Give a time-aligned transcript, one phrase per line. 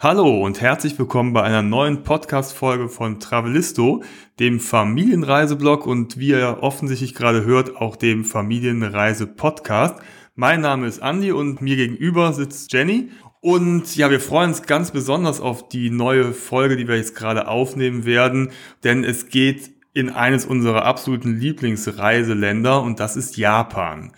[0.00, 4.04] Hallo und herzlich willkommen bei einer neuen Podcast-Folge von Travelisto,
[4.38, 9.96] dem Familienreiseblog und wie ihr offensichtlich gerade hört, auch dem Familienreise-Podcast.
[10.36, 13.10] Mein Name ist Andi und mir gegenüber sitzt Jenny.
[13.40, 17.48] Und ja, wir freuen uns ganz besonders auf die neue Folge, die wir jetzt gerade
[17.48, 18.52] aufnehmen werden,
[18.84, 24.12] denn es geht in eines unserer absoluten Lieblingsreiseländer und das ist Japan.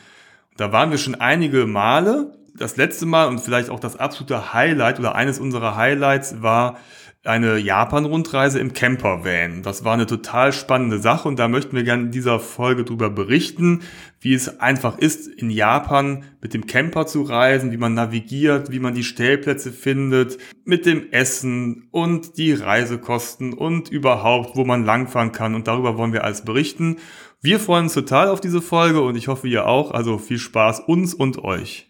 [0.59, 4.99] Da waren wir schon einige Male das letzte Mal und vielleicht auch das absolute Highlight
[4.99, 6.79] oder eines unserer Highlights war
[7.23, 9.63] eine Japan-Rundreise im Campervan.
[9.63, 13.11] Das war eine total spannende Sache und da möchten wir gerne in dieser Folge drüber
[13.11, 13.83] berichten,
[14.21, 18.79] wie es einfach ist, in Japan mit dem Camper zu reisen, wie man navigiert, wie
[18.79, 25.33] man die Stellplätze findet, mit dem Essen und die Reisekosten und überhaupt, wo man langfahren
[25.33, 26.97] kann und darüber wollen wir alles berichten.
[27.43, 30.81] Wir freuen uns total auf diese Folge und ich hoffe ihr auch, also viel Spaß
[30.81, 31.90] uns und euch.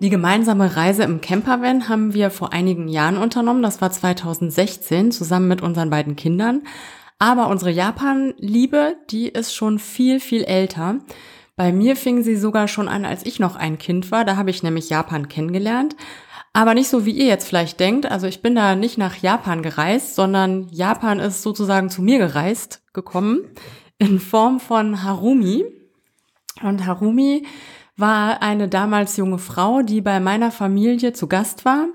[0.00, 3.62] Die gemeinsame Reise im Campervan haben wir vor einigen Jahren unternommen.
[3.62, 6.62] Das war 2016 zusammen mit unseren beiden Kindern.
[7.18, 10.98] Aber unsere Japan-Liebe, die ist schon viel, viel älter.
[11.56, 14.24] Bei mir fing sie sogar schon an, als ich noch ein Kind war.
[14.24, 15.94] Da habe ich nämlich Japan kennengelernt.
[16.52, 18.06] Aber nicht so, wie ihr jetzt vielleicht denkt.
[18.06, 22.82] Also ich bin da nicht nach Japan gereist, sondern Japan ist sozusagen zu mir gereist
[22.92, 23.42] gekommen
[23.98, 25.64] in Form von Harumi.
[26.62, 27.46] Und Harumi
[27.96, 31.86] war eine damals junge Frau, die bei meiner Familie zu Gast war.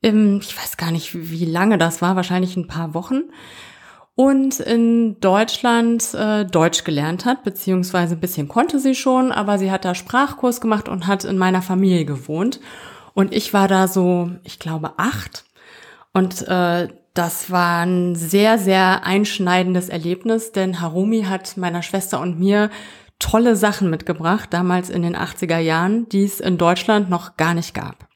[0.00, 0.12] Ich
[0.58, 3.22] weiß gar nicht, wie lange das war, wahrscheinlich ein paar Wochen.
[4.16, 9.72] Und in Deutschland äh, Deutsch gelernt hat, beziehungsweise ein bisschen konnte sie schon, aber sie
[9.72, 12.60] hat da Sprachkurs gemacht und hat in meiner Familie gewohnt.
[13.14, 15.44] Und ich war da so, ich glaube, acht.
[16.12, 22.38] Und äh, das war ein sehr, sehr einschneidendes Erlebnis, denn Harumi hat meiner Schwester und
[22.38, 22.70] mir
[23.18, 27.74] tolle Sachen mitgebracht, damals in den 80er Jahren, die es in Deutschland noch gar nicht
[27.74, 28.08] gab.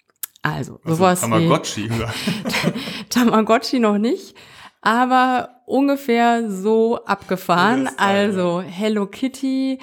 [0.43, 2.13] Also, also sowas Tamagotchi, wie oder?
[3.11, 4.35] Tamagotchi noch nicht,
[4.81, 7.89] aber ungefähr so abgefahren.
[7.97, 9.79] Also Hello Kitty,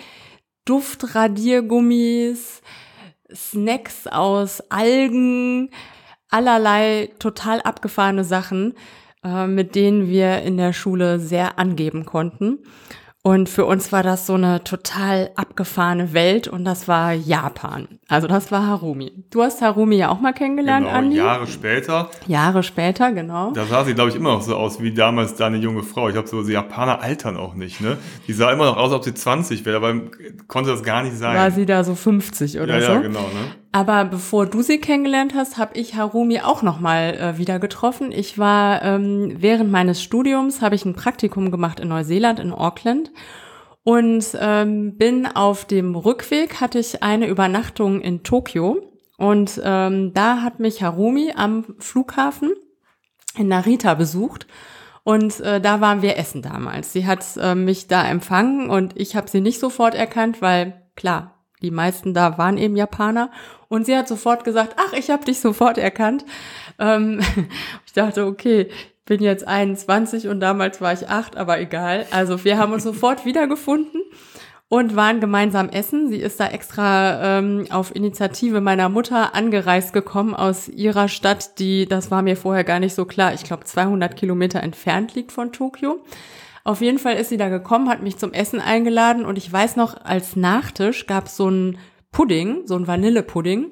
[0.66, 2.62] Duftradiergummis,
[3.34, 5.70] Snacks aus Algen,
[6.30, 8.74] allerlei total abgefahrene Sachen,
[9.24, 12.60] äh, mit denen wir in der Schule sehr angeben konnten.
[13.26, 17.88] Und für uns war das so eine total abgefahrene Welt und das war Japan.
[18.08, 19.14] Also das war Harumi.
[19.32, 21.18] Du hast Harumi ja auch mal kennengelernt, genau, Andi.
[21.18, 22.12] Jahre später.
[22.28, 23.50] Jahre später, genau.
[23.50, 26.08] Da sah sie, glaube ich, immer noch so aus wie damals deine junge Frau.
[26.08, 27.98] Ich glaube, so die Japaner altern auch nicht, ne?
[28.28, 30.02] Die sah immer noch aus, als ob sie 20 wäre, aber
[30.46, 31.36] konnte das gar nicht sein.
[31.36, 32.92] War sie da so 50 oder ja, so?
[32.92, 33.56] Ja, genau, ne?
[33.76, 38.14] Aber bevor du sie kennengelernt hast, habe ich Harumi auch noch mal äh, wieder getroffen.
[38.14, 43.12] Ich war ähm, während meines Studiums habe ich ein Praktikum gemacht in Neuseeland in Auckland
[43.84, 48.82] und ähm, bin auf dem Rückweg hatte ich eine Übernachtung in Tokio
[49.18, 52.54] und ähm, da hat mich Harumi am Flughafen
[53.38, 54.48] in Narita besucht.
[55.04, 56.94] Und äh, da waren wir essen damals.
[56.94, 61.35] Sie hat äh, mich da empfangen und ich habe sie nicht sofort erkannt, weil klar,
[61.66, 63.32] die meisten da waren eben Japaner.
[63.68, 66.24] Und sie hat sofort gesagt, ach, ich habe dich sofort erkannt.
[66.80, 67.20] Ähm,
[67.86, 68.70] ich dachte, okay,
[69.06, 72.06] bin jetzt 21 und damals war ich acht, aber egal.
[72.12, 74.02] Also wir haben uns sofort wiedergefunden
[74.68, 76.10] und waren gemeinsam essen.
[76.10, 81.88] Sie ist da extra ähm, auf Initiative meiner Mutter angereist gekommen aus ihrer Stadt, die,
[81.88, 85.52] das war mir vorher gar nicht so klar, ich glaube 200 Kilometer entfernt liegt von
[85.52, 86.04] Tokio.
[86.66, 89.76] Auf jeden Fall ist sie da gekommen, hat mich zum Essen eingeladen und ich weiß
[89.76, 91.78] noch, als Nachtisch gab es so ein
[92.12, 93.68] Pudding, so ein Vanillepudding.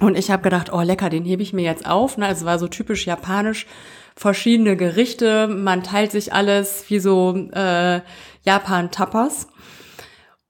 [0.00, 2.18] Und ich habe gedacht, oh lecker, den hebe ich mir jetzt auf.
[2.18, 2.28] Ne?
[2.28, 3.66] Es war so typisch japanisch,
[4.16, 8.02] verschiedene Gerichte, man teilt sich alles wie so äh,
[8.42, 9.48] Japan-Tapas.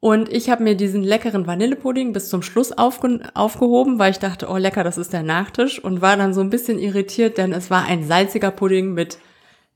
[0.00, 4.48] Und ich habe mir diesen leckeren Vanillepudding bis zum Schluss aufge aufgehoben, weil ich dachte,
[4.48, 7.70] oh lecker, das ist der Nachtisch und war dann so ein bisschen irritiert, denn es
[7.70, 9.18] war ein salziger Pudding mit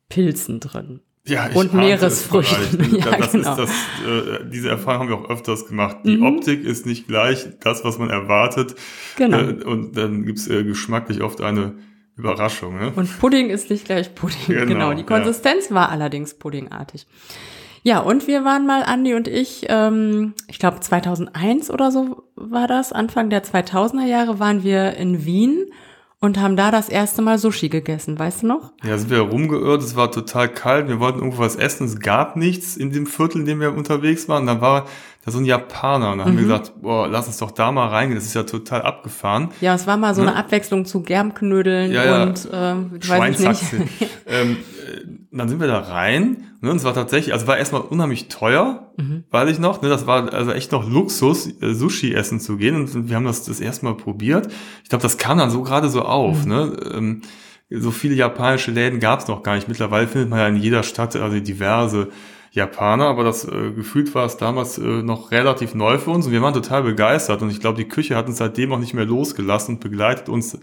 [0.09, 1.03] Pilzen drin.
[1.29, 2.97] Ja, ich und Meeresfrüchten.
[2.99, 3.51] Ja, das genau.
[3.51, 5.99] ist das, äh, diese Erfahrung haben wir auch öfters gemacht.
[6.05, 6.27] Die mhm.
[6.27, 8.75] Optik ist nicht gleich das, was man erwartet.
[9.17, 9.39] Genau.
[9.39, 11.75] Äh, und dann gibt's äh, geschmacklich oft eine
[12.17, 12.79] Überraschung.
[12.79, 12.93] Ne?
[12.95, 14.39] Und Pudding ist nicht gleich Pudding.
[14.47, 14.67] Genau.
[14.67, 14.95] genau.
[14.95, 15.77] Die Konsistenz ja.
[15.77, 17.07] war allerdings puddingartig.
[17.83, 22.67] Ja, und wir waren mal, Andi und ich, ähm, ich glaube 2001 oder so war
[22.67, 25.67] das, Anfang der 2000er Jahre waren wir in Wien
[26.21, 28.73] und haben da das erste Mal Sushi gegessen, weißt du noch?
[28.83, 32.37] Ja, sind wir rumgeirrt, es war total kalt, wir wollten irgendwo was essen, es gab
[32.37, 34.47] nichts in dem Viertel, in dem wir unterwegs waren.
[34.47, 34.87] Dann war
[35.25, 37.89] da so ein Japaner und dann haben wir gesagt, boah, lass uns doch da mal
[37.89, 39.51] reingehen, das ist ja total abgefahren.
[39.61, 40.29] Ja, es war mal so Ne?
[40.29, 42.23] eine Abwechslung zu Germknödeln Ja, ja.
[42.23, 43.05] und äh.
[43.05, 43.77] Schweinshaxe.
[44.27, 44.53] ähm,
[44.87, 45.01] äh,
[45.31, 48.85] dann sind wir da rein ne, und es war tatsächlich, also war erstmal unheimlich teuer,
[48.97, 49.25] Mhm.
[49.31, 52.75] weiß ich noch, ne, das war also echt noch Luxus, äh, Sushi essen zu gehen
[52.77, 54.49] und wir haben das das erste Mal probiert.
[54.83, 56.51] Ich glaube, das kam dann so gerade so auf, Mhm.
[56.51, 57.23] ne, ähm,
[57.71, 59.69] so viele japanische Läden gab es noch gar nicht.
[59.69, 62.09] Mittlerweile findet man ja in jeder Stadt also diverse
[62.53, 66.33] Japaner, aber das äh, gefühlt war es damals äh, noch relativ neu für uns und
[66.33, 69.05] wir waren total begeistert und ich glaube, die Küche hat uns seitdem auch nicht mehr
[69.05, 70.59] losgelassen und begleitet uns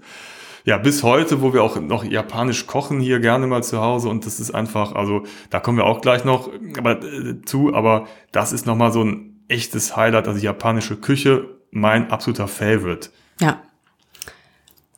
[0.66, 4.26] ja, bis heute, wo wir auch noch japanisch kochen hier gerne mal zu Hause und
[4.26, 8.52] das ist einfach, also da kommen wir auch gleich noch aber, äh, zu, aber das
[8.52, 13.10] ist nochmal so ein echtes Highlight, also japanische Küche, mein absoluter Favorite.
[13.40, 13.62] Ja.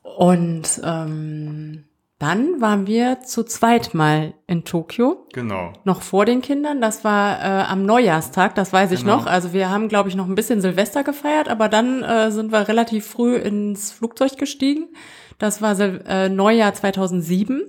[0.03, 1.83] Und ähm,
[2.19, 5.73] dann waren wir zu zweit mal in Tokio, Genau.
[5.83, 6.81] noch vor den Kindern.
[6.81, 9.17] Das war äh, am Neujahrstag, das weiß ich Genau.
[9.17, 9.25] noch.
[9.27, 12.67] Also wir haben, glaube ich, noch ein bisschen Silvester gefeiert, aber dann äh, sind wir
[12.67, 14.87] relativ früh ins Flugzeug gestiegen.
[15.37, 17.61] Das war äh, Neujahr 2007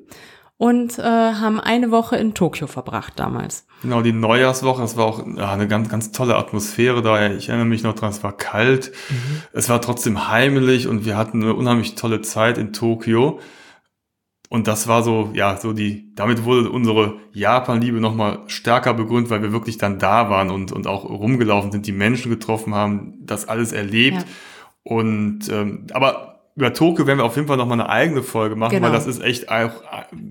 [0.57, 3.67] und äh, haben eine Woche in Tokio verbracht damals.
[3.83, 7.31] Genau, die Neujahrswoche, es war auch ja, eine ganz, ganz tolle Atmosphäre da.
[7.31, 8.93] Ich erinnere mich noch dran, es war kalt,
[9.53, 13.39] es war trotzdem heimelig und wir hatten eine unheimlich tolle Zeit in Tokio.
[14.49, 19.43] Und das war so, ja, so die, damit wurde unsere Japan-Liebe nochmal stärker begründet, weil
[19.43, 23.47] wir wirklich dann da waren und, und auch rumgelaufen sind, die Menschen getroffen haben, das
[23.47, 24.19] alles erlebt.
[24.23, 24.25] Ja.
[24.85, 28.73] Und, ähm, aber über Tokio werden wir auf jeden Fall nochmal eine eigene Folge machen,
[28.73, 28.87] Genau.
[28.87, 29.71] weil das ist echt auch,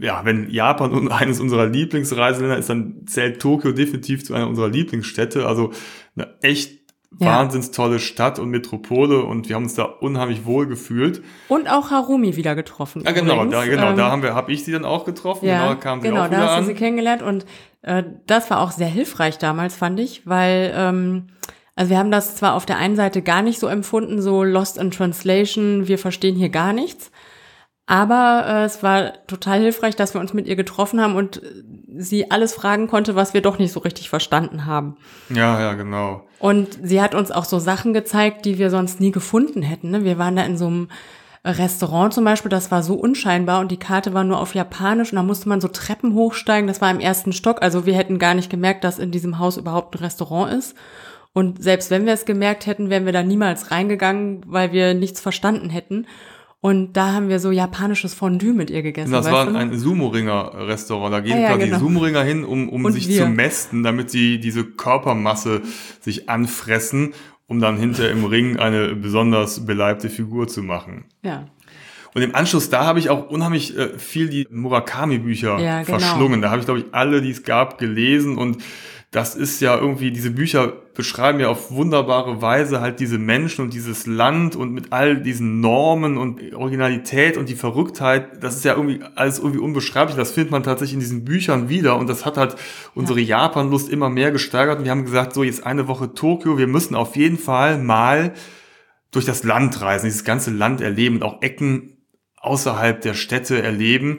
[0.02, 5.46] ja, wenn Japan eines unserer Lieblingsreiseländer ist, dann zählt Tokio definitiv zu einer unserer Lieblingsstädte.
[5.48, 5.72] Also
[6.16, 6.87] eine echt
[7.20, 7.28] Ja.
[7.28, 11.24] wahnsinns tolle Stadt und Metropole und wir haben uns da unheimlich wohl gefühlt.
[11.48, 13.02] Und auch Harumi wieder getroffen.
[13.06, 13.52] Ja, genau, übrigens.
[13.54, 16.02] da, genau, Ähm, da haben wir, habe ich sie dann auch getroffen, Ja, genau, kam
[16.02, 16.66] sie genau, auch da hast du an.
[16.66, 17.46] sie kennengelernt und
[17.82, 21.28] äh, das war auch sehr hilfreich damals, fand ich, weil ähm,
[21.76, 24.78] also wir haben das zwar auf der einen Seite gar nicht so empfunden, so Lost
[24.78, 27.12] in Translation, wir verstehen hier gar nichts,
[27.88, 31.64] aber äh, es war total hilfreich, dass wir uns mit ihr getroffen haben und äh,
[31.98, 34.98] sie alles fragen konnte, was wir doch nicht so richtig verstanden haben.
[35.30, 36.24] Ja, ja, genau.
[36.38, 39.90] Und sie hat uns auch so Sachen gezeigt, die wir sonst nie gefunden hätten.
[39.90, 40.04] Ne?
[40.04, 40.90] Wir waren da in so einem
[41.46, 45.16] Restaurant zum Beispiel, das war so unscheinbar und die Karte war nur auf Japanisch und
[45.16, 46.68] da musste man so Treppen hochsteigen.
[46.68, 47.62] Das war im ersten Stock.
[47.62, 50.76] Also wir hätten gar nicht gemerkt, dass in diesem Haus überhaupt ein Restaurant ist.
[51.32, 55.22] Und selbst wenn wir es gemerkt hätten, wären wir da niemals reingegangen, weil wir nichts
[55.22, 56.06] verstanden hätten.
[56.68, 59.12] Und da haben wir so japanisches Fondue mit ihr gegessen.
[59.12, 61.14] Das weißt war du ein Sumo-Ringer-Restaurant.
[61.14, 61.80] Da gehen Ah, ja, quasi genau.
[61.80, 63.24] Sumo-Ringer hin, um, um Und sich wir.
[63.24, 65.62] zu mästen, damit sie diese Körpermasse
[66.02, 67.14] sich anfressen,
[67.48, 71.06] um dann hinter im Ring eine besonders beleibte Figur zu machen.
[71.24, 71.46] ja.
[72.14, 76.00] Und im Anschluss da habe ich auch unheimlich äh, viel die Murakami-Bücher Ja, genau.
[76.00, 76.42] verschlungen.
[76.42, 78.38] Da habe ich, glaube ich, alle, die es gab, gelesen.
[78.40, 78.58] Und
[79.12, 83.74] das ist ja irgendwie, diese Bücher beschreiben ja auf wunderbare Weise halt diese Menschen und
[83.74, 88.44] dieses Land und mit all diesen Normen und Originalität und die Verrücktheit.
[88.44, 90.18] Das ist ja irgendwie alles irgendwie unbeschreiblich.
[90.18, 91.98] Das findet man tatsächlich in diesen Büchern wieder.
[91.98, 92.58] Und das hat halt
[92.96, 94.80] unsere Japan-Lust immer mehr gesteigert.
[94.80, 96.58] Und wir haben gesagt, so jetzt eine Woche Tokio.
[96.58, 98.34] Wir müssen auf jeden Fall mal
[99.12, 101.98] durch das Land reisen, dieses ganze Land erleben und auch Ecken
[102.42, 104.18] außerhalb der Städte erleben.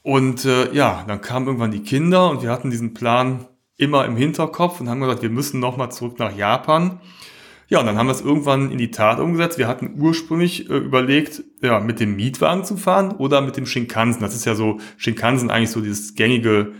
[0.00, 3.46] Und äh, ja, dann kamen irgendwann die Kinder und wir hatten diesen Plan
[3.84, 7.00] immer im Hinterkopf und haben gesagt, wir müssen nochmal zurück nach Japan.
[7.68, 9.58] Ja, und dann haben wir es irgendwann in die Tat umgesetzt.
[9.58, 14.20] Wir hatten ursprünglich äh, überlegt, ja, mit dem Mietwagen zu fahren oder mit dem Shinkansen.
[14.20, 16.72] Das ist ja so, Shinkansen eigentlich so dieses gängige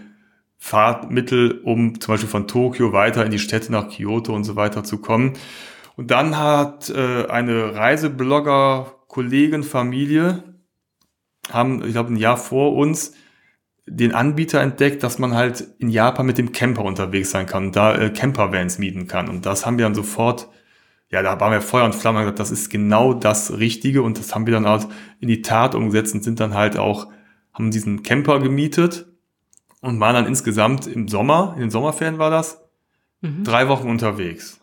[0.58, 4.84] Fahrtmittel, um zum Beispiel von Tokio weiter in die Städte nach Kyoto und so weiter
[4.84, 5.34] zu kommen.
[5.96, 10.42] Und dann hat äh, eine Reiseblogger-Kollegin, Familie,
[11.50, 13.14] haben, ich glaube, ein Jahr vor uns
[13.86, 17.76] den Anbieter entdeckt, dass man halt in Japan mit dem Camper unterwegs sein kann und
[17.76, 19.28] da äh, Campervans mieten kann.
[19.28, 20.48] Und das haben wir dann sofort,
[21.10, 24.34] ja, da waren wir Feuer und Flamme gesagt, das ist genau das Richtige und das
[24.34, 24.86] haben wir dann auch
[25.20, 27.08] in die Tat umgesetzt und sind dann halt auch,
[27.52, 29.06] haben diesen Camper gemietet
[29.80, 32.60] und waren dann insgesamt im Sommer, in den Sommerferien war das,
[33.24, 33.42] Mhm.
[33.42, 34.60] drei Wochen unterwegs.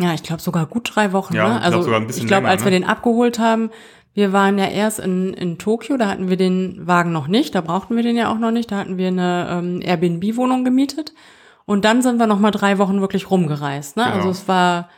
[0.00, 1.34] Ja, ich glaube sogar gut drei Wochen.
[1.34, 1.54] Ja, ne?
[1.54, 2.80] ich glaub Also sogar ein bisschen ich glaube, länger, als wir ne?
[2.80, 3.70] den abgeholt haben,
[4.14, 7.60] wir waren ja erst in, in Tokio, da hatten wir den Wagen noch nicht, da
[7.60, 11.14] brauchten wir den ja auch noch nicht, da hatten wir eine ähm, Airbnb-Wohnung gemietet
[11.64, 13.96] und dann sind wir noch mal drei Wochen wirklich rumgereist.
[13.96, 14.04] Ne?
[14.04, 14.16] Genau.
[14.16, 14.90] Also es war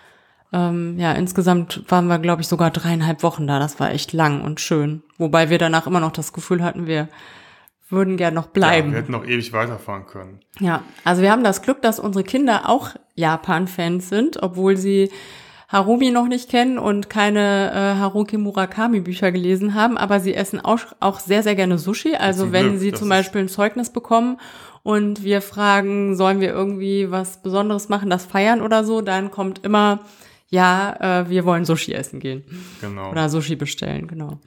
[0.53, 3.59] ähm, ja insgesamt waren wir glaube ich sogar dreieinhalb Wochen da.
[3.59, 7.09] Das war echt lang und schön, wobei wir danach immer noch das Gefühl hatten, wir
[7.91, 8.89] würden gern noch bleiben.
[8.89, 10.41] Ja, wir hätten noch ewig weiterfahren können.
[10.59, 15.11] Ja, also wir haben das Glück, dass unsere Kinder auch Japan-Fans sind, obwohl sie
[15.75, 20.61] Harumi noch nicht kennen und keine äh, Haruki Murakami Bücher gelesen haben, aber sie essen
[20.61, 22.15] auch, auch sehr, sehr gerne Sushi.
[22.15, 24.39] Also wenn Glück, sie zum Beispiel ein Zeugnis bekommen
[24.85, 29.65] und wir fragen, sollen wir irgendwie was Besonderes machen, das feiern oder so, dann kommt
[29.65, 29.99] immer,
[30.49, 32.45] ja, äh, wir wollen Sushi essen gehen
[32.81, 33.11] Genau.
[33.11, 34.39] oder Sushi bestellen, genau.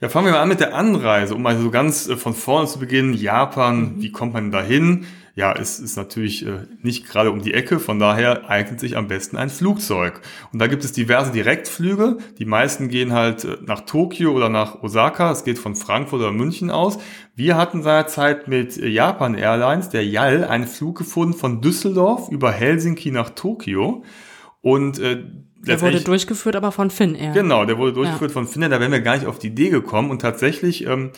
[0.00, 2.68] Ja, fangen wir mal an mit der Anreise, um also so ganz äh, von vorne
[2.68, 3.10] zu beginnen.
[3.10, 3.16] Mhm.
[3.16, 5.06] Japan, wie kommt man dahin?
[5.36, 9.08] Ja, es ist natürlich äh, nicht gerade um die Ecke, von daher eignet sich am
[9.08, 10.20] besten ein Flugzeug.
[10.52, 12.18] Und da gibt es diverse Direktflüge.
[12.38, 15.32] Die meisten gehen halt äh, nach Tokio oder nach Osaka.
[15.32, 16.98] Es geht von Frankfurt oder München aus.
[17.34, 23.10] Wir hatten seinerzeit mit Japan Airlines, der YAL, einen Flug gefunden von Düsseldorf über Helsinki
[23.10, 24.04] nach Tokio.
[24.60, 25.24] Und äh,
[25.66, 27.32] Der wurde durchgeführt, aber von Finnair.
[27.32, 30.12] Genau, der wurde durchgeführt von Finnair, da wären wir gar nicht auf die Idee gekommen
[30.12, 31.10] und tatsächlich ähm,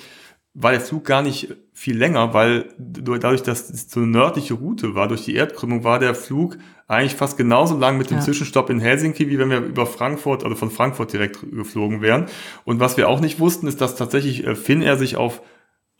[0.58, 4.54] war der Flug gar nicht viel länger, weil du- dadurch, dass es so eine nördliche
[4.54, 6.56] Route war, durch die Erdkrümmung, war der Flug
[6.88, 8.22] eigentlich fast genauso lang mit dem Ja.
[8.22, 12.26] Zwischenstopp in Helsinki, wie wenn wir über Frankfurt, also von Frankfurt direkt geflogen wären.
[12.64, 15.42] Und was wir auch nicht wussten, ist, dass tatsächlich äh, Finnair sich auf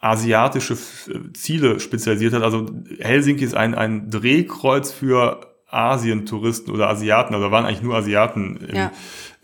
[0.00, 2.42] asiatische äh, Ziele spezialisiert hat.
[2.42, 2.66] Also
[3.00, 8.56] Helsinki ist ein, ein Drehkreuz für Asien-Touristen oder Asiaten, also da waren eigentlich nur Asiaten
[8.68, 8.92] im, Ja.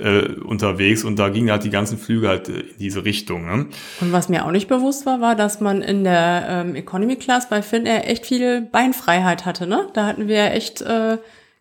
[0.03, 3.47] Äh, unterwegs und da gingen halt die ganzen Flüge halt äh, in diese Richtung.
[3.47, 3.67] Ne?
[4.01, 7.49] Und was mir auch nicht bewusst war, war, dass man in der ähm, Economy Class
[7.49, 9.89] bei Finnair echt viel Beinfreiheit hatte, ne?
[9.95, 11.19] Da hatten wir ja echt äh,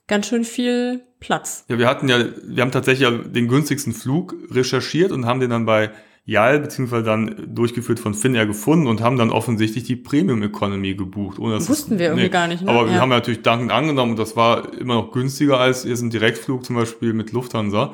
[0.07, 1.65] ganz schön viel Platz.
[1.69, 2.17] Ja, wir hatten ja,
[2.47, 5.91] wir haben tatsächlich ja den günstigsten Flug recherchiert und haben den dann bei
[6.25, 11.39] YAL beziehungsweise dann durchgeführt von Finnair gefunden und haben dann offensichtlich die Premium Economy gebucht.
[11.39, 12.69] Ohne dass Wussten wir irgendwie gar nicht, ne?
[12.69, 13.01] Aber wir Ja.
[13.01, 16.75] haben natürlich dankend angenommen und das war immer noch günstiger als jetzt ein Direktflug zum
[16.75, 17.93] Beispiel mit Lufthansa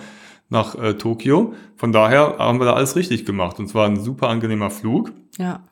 [0.49, 1.53] nach äh, Tokio.
[1.75, 5.11] Von daher haben wir da alles richtig gemacht und zwar ein super angenehmer Flug.
[5.37, 5.63] Ja.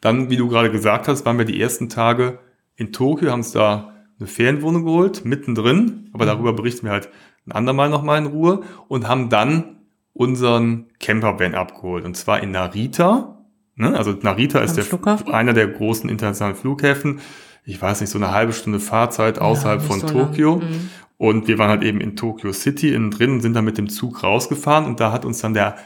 [0.00, 2.38] Dann, wie du gerade gesagt hast, waren wir die ersten Tage
[2.76, 7.08] in Tokio, haben uns da eine Ferienwohnung geholt, mittendrin, aber darüber berichten wir halt
[7.46, 9.76] ein andermal nochmal in Ruhe und haben dann
[10.12, 13.44] unseren Campervan abgeholt und zwar in Narita.
[13.76, 13.96] Ne?
[13.96, 15.32] Also Narita ist Am der Flughafen?
[15.32, 17.20] einer der großen internationalen Flughäfen.
[17.64, 20.56] Ich weiß nicht, so eine halbe Stunde Fahrzeit außerhalb nicht von so Tokio.
[20.56, 20.90] Mhm.
[21.16, 23.88] Und wir waren halt eben in Tokyo City innen drin und sind dann mit dem
[23.88, 25.76] Zug rausgefahren und da hat uns dann der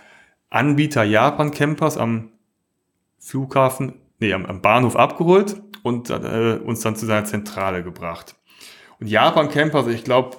[0.50, 2.30] Anbieter Japan Campers am
[3.18, 8.36] Flughafen, nee, am, am Bahnhof abgeholt und äh, uns dann zu seiner Zentrale gebracht.
[8.98, 10.38] Und Japan Campers, ich glaube,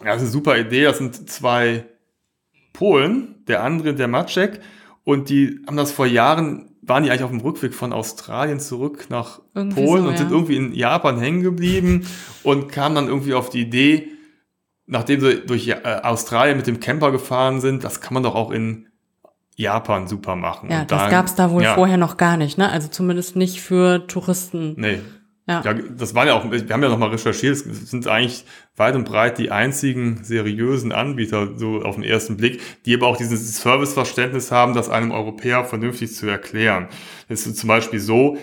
[0.00, 0.84] ja, das ist eine super Idee.
[0.84, 1.86] Das sind zwei
[2.72, 4.60] Polen, der andere der Maciek,
[5.04, 9.06] und die haben das vor Jahren, waren die eigentlich auf dem Rückweg von Australien zurück
[9.10, 10.18] nach Irgendwie Polen so, und ja.
[10.20, 12.06] sind irgendwie in Japan hängen geblieben
[12.42, 14.08] und kamen dann irgendwie auf die Idee,
[14.86, 18.50] nachdem sie durch äh, Australien mit dem Camper gefahren sind, das kann man doch auch
[18.50, 18.86] in
[19.56, 20.70] Japan super machen.
[20.70, 22.70] Ja, und das dann- gab's da wohl ja, vorher noch gar nicht, ne?
[22.70, 24.74] Also zumindest nicht für Touristen.
[24.78, 25.00] Nee.
[25.50, 25.62] Ja.
[25.64, 28.44] Ja, das waren ja auch, wir haben ja nochmal recherchiert, es sind eigentlich
[28.76, 33.16] weit und breit die einzigen seriösen Anbieter, so auf den ersten Blick, die aber auch
[33.16, 36.86] dieses Serviceverständnis haben, das einem Europäer vernünftig zu erklären.
[37.28, 38.38] Es ist zum Beispiel so,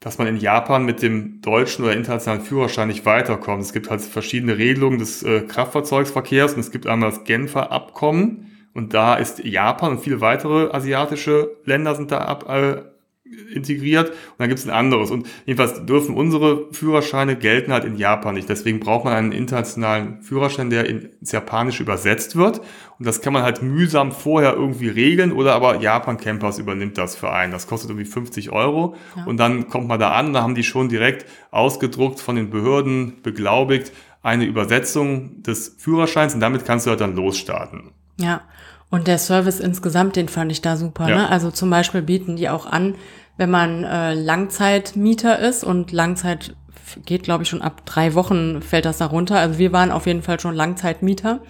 [0.00, 3.62] dass man in Japan mit dem deutschen oder internationalen Führerschein nicht weiterkommt.
[3.62, 8.50] Es gibt halt verschiedene Regelungen des äh, Kraftfahrzeugsverkehrs und es gibt einmal das Genfer Abkommen
[8.74, 12.82] und da ist Japan und viele weitere asiatische Länder sind da ab, äh,
[13.54, 15.10] integriert und dann gibt es ein anderes.
[15.10, 18.48] Und jedenfalls dürfen unsere Führerscheine gelten halt in Japan nicht.
[18.48, 22.60] Deswegen braucht man einen internationalen Führerschein, der in- ins Japanische übersetzt wird.
[22.98, 27.16] Und das kann man halt mühsam vorher irgendwie regeln oder aber Japan Campers übernimmt das
[27.16, 27.52] für einen.
[27.52, 28.94] Das kostet irgendwie 50 Euro.
[29.16, 29.24] Ja.
[29.24, 33.22] Und dann kommt man da an, da haben die schon direkt ausgedruckt von den Behörden
[33.22, 37.90] beglaubigt eine Übersetzung des Führerscheins und damit kannst du halt dann losstarten.
[38.18, 38.42] Ja,
[38.90, 41.08] und der Service insgesamt, den fand ich da super.
[41.08, 41.16] Ja.
[41.16, 41.30] Ne?
[41.30, 42.96] Also zum Beispiel bieten die auch an,
[43.40, 46.54] wenn man äh, Langzeitmieter ist und Langzeit
[47.06, 49.38] geht, glaube ich, schon ab drei Wochen fällt das da runter.
[49.38, 51.40] Also wir waren auf jeden Fall schon Langzeitmieter.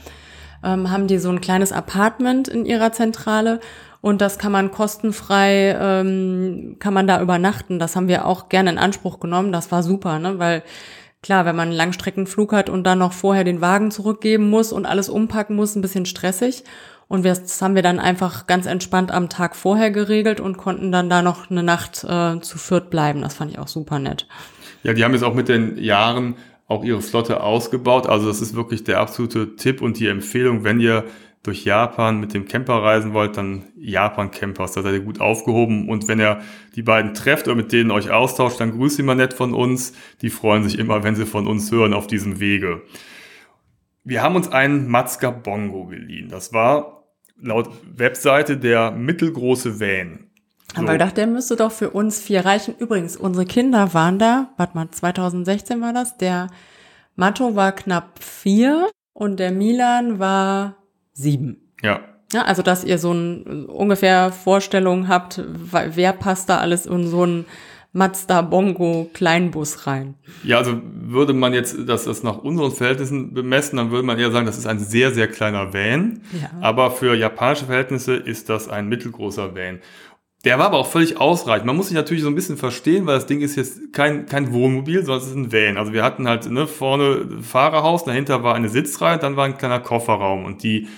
[0.62, 3.58] Ähm, haben die so ein kleines Apartment in ihrer Zentrale
[4.00, 7.80] und das kann man kostenfrei, ähm, kann man da übernachten.
[7.80, 9.50] Das haben wir auch gerne in Anspruch genommen.
[9.50, 10.38] Das war super, ne?
[10.38, 10.62] weil
[11.24, 14.86] klar, wenn man einen Langstreckenflug hat und dann noch vorher den Wagen zurückgeben muss und
[14.86, 16.62] alles umpacken muss, ein bisschen stressig.
[17.10, 20.92] Und wir, das haben wir dann einfach ganz entspannt am Tag vorher geregelt und konnten
[20.92, 23.20] dann da noch eine Nacht äh, zu viert bleiben.
[23.20, 24.28] Das fand ich auch super nett.
[24.84, 26.36] Ja, die haben jetzt auch mit den Jahren
[26.68, 28.06] auch ihre Flotte ausgebaut.
[28.06, 31.02] Also das ist wirklich der absolute Tipp und die Empfehlung, wenn ihr
[31.42, 35.88] durch Japan mit dem Camper reisen wollt, dann Japan Campers, da seid ihr gut aufgehoben.
[35.88, 36.40] Und wenn ihr
[36.76, 39.94] die beiden trefft oder mit denen euch austauscht, dann grüßt sie mal nett von uns.
[40.22, 42.82] Die freuen sich immer, wenn sie von uns hören auf diesem Wege.
[44.04, 46.28] Wir haben uns einen Mazda Bongo geliehen.
[46.28, 46.99] Das war
[47.42, 50.26] laut Webseite der mittelgroße Van.
[50.74, 50.82] So.
[50.82, 52.74] Aber ich dachte, der müsste doch für uns vier reichen.
[52.78, 56.48] Übrigens, unsere Kinder waren da, warte mal, 2016 war das, der
[57.16, 60.76] Matto war knapp vier Und der Milan war
[61.12, 61.72] sieben.
[61.82, 62.00] Ja.
[62.32, 67.26] Ja, also dass ihr so ein ungefähr Vorstellung habt, wer passt da alles in so
[67.26, 67.44] ein
[67.92, 70.14] Mazda Bongo Kleinbus rein.
[70.44, 74.30] Ja, also würde man jetzt das, das nach unseren Verhältnissen bemessen, dann würde man eher
[74.30, 76.20] sagen, das ist ein sehr, sehr kleiner Van.
[76.40, 76.50] Ja.
[76.60, 79.80] Aber für japanische Verhältnisse ist das ein mittelgroßer Van.
[80.44, 81.66] Der war aber auch völlig ausreichend.
[81.66, 84.52] Man muss sich natürlich so ein bisschen verstehen, weil das Ding ist jetzt kein, kein
[84.52, 85.76] Wohnmobil, sondern es ist ein Van.
[85.76, 89.80] Also wir hatten halt ne, vorne Fahrerhaus, dahinter war eine Sitzreihe, dann war ein kleiner
[89.80, 90.88] Kofferraum und die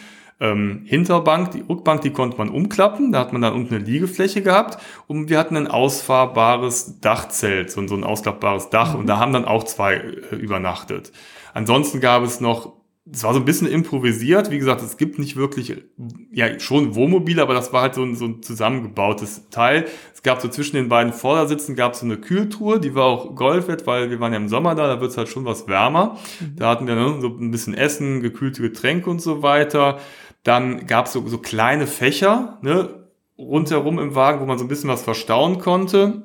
[0.43, 3.13] ähm, Hinterbank, die Rückbank, die konnte man umklappen.
[3.13, 7.87] Da hat man dann unten eine Liegefläche gehabt und wir hatten ein ausfahrbares Dachzelt, so,
[7.87, 9.01] so ein ausklappbares Dach mhm.
[9.01, 11.13] und da haben dann auch zwei äh, übernachtet.
[11.55, 12.73] Ansonsten gab es noch
[13.11, 14.53] es war so ein bisschen improvisiert.
[14.53, 15.75] Wie gesagt, es gibt nicht wirklich,
[16.31, 19.87] ja, schon Wohnmobile, aber das war halt so ein, so ein zusammengebautes Teil.
[20.15, 23.35] Es gab so zwischen den beiden Vordersitzen gab es so eine Kühltour, die war auch
[23.35, 26.17] Goldwett, weil wir waren ja im Sommer da, da wird es halt schon was wärmer.
[26.39, 26.57] Mhm.
[26.57, 29.99] Da hatten wir ne, so ein bisschen Essen, gekühlte Getränke und so weiter.
[30.43, 32.89] Dann gab es so, so kleine Fächer ne,
[33.39, 36.23] rundherum im Wagen, wo man so ein bisschen was verstauen konnte.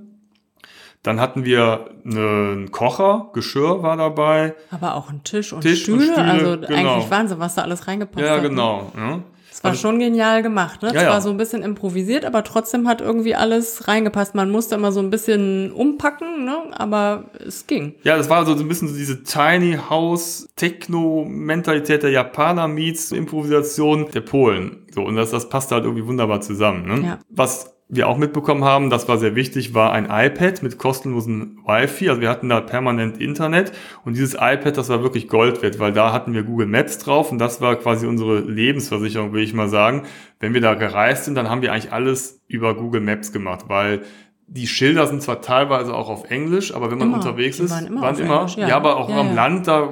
[1.03, 4.55] Dann hatten wir einen Kocher, Geschirr war dabei.
[4.71, 5.97] Aber auch ein Tisch und Tisch Stühle.
[5.97, 6.95] Und Stühle also genau.
[6.95, 8.43] eigentlich Wahnsinn, was da alles reingepasst ja, hat.
[8.43, 8.91] Ja, genau.
[8.95, 9.23] Ne?
[9.57, 10.83] Es war also, schon genial gemacht.
[10.83, 10.89] Ne?
[10.89, 11.09] Es ja, ja.
[11.09, 14.35] war so ein bisschen improvisiert, aber trotzdem hat irgendwie alles reingepasst.
[14.35, 16.57] Man musste immer so ein bisschen umpacken, ne?
[16.73, 17.95] aber es ging.
[18.03, 24.11] Ja, das war so ein bisschen so diese Tiny House Techno-Mentalität der Japaner meets Improvisation
[24.13, 24.85] der Polen.
[24.93, 27.01] So, und das, das passt halt irgendwie wunderbar zusammen.
[27.01, 27.07] Ne?
[27.07, 27.19] Ja.
[27.29, 32.09] Was wir auch mitbekommen haben, das war sehr wichtig, war ein iPad mit kostenlosen Wi-Fi.
[32.09, 33.71] Also wir hatten da permanent Internet
[34.03, 37.31] und dieses iPad, das war wirklich Gold wert, weil da hatten wir Google Maps drauf
[37.31, 40.03] und das war quasi unsere Lebensversicherung, will ich mal sagen.
[40.39, 44.01] Wenn wir da gereist sind, dann haben wir eigentlich alles über Google Maps gemacht, weil
[44.47, 47.87] die Schilder sind zwar teilweise auch auf Englisch, aber wenn man immer, unterwegs ist, waren
[47.87, 48.67] immer, waren immer ja.
[48.69, 48.75] ja.
[48.75, 49.33] aber auch ja, am ja.
[49.33, 49.89] Land, da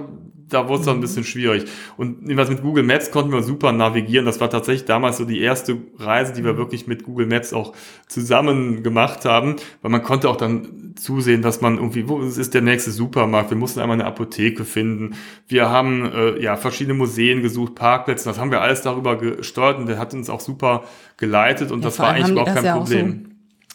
[0.48, 1.66] da wurde es dann ein bisschen schwierig.
[1.98, 4.26] Und was mit Google Maps konnten wir super navigieren.
[4.26, 6.58] Das war tatsächlich damals so die erste Reise, die wir mhm.
[6.58, 7.74] wirklich mit Google Maps auch
[8.08, 12.62] zusammen gemacht haben, weil man konnte auch dann zusehen, dass man irgendwie, wo ist der
[12.62, 13.50] nächste Supermarkt?
[13.50, 15.16] Wir mussten einmal eine Apotheke finden.
[15.48, 18.30] Wir haben äh, ja verschiedene Museen gesucht, Parkplätze.
[18.30, 20.84] Das haben wir alles darüber gesteuert und der hat uns auch super
[21.18, 23.30] geleitet und ja, das war eigentlich überhaupt kein ja Problem.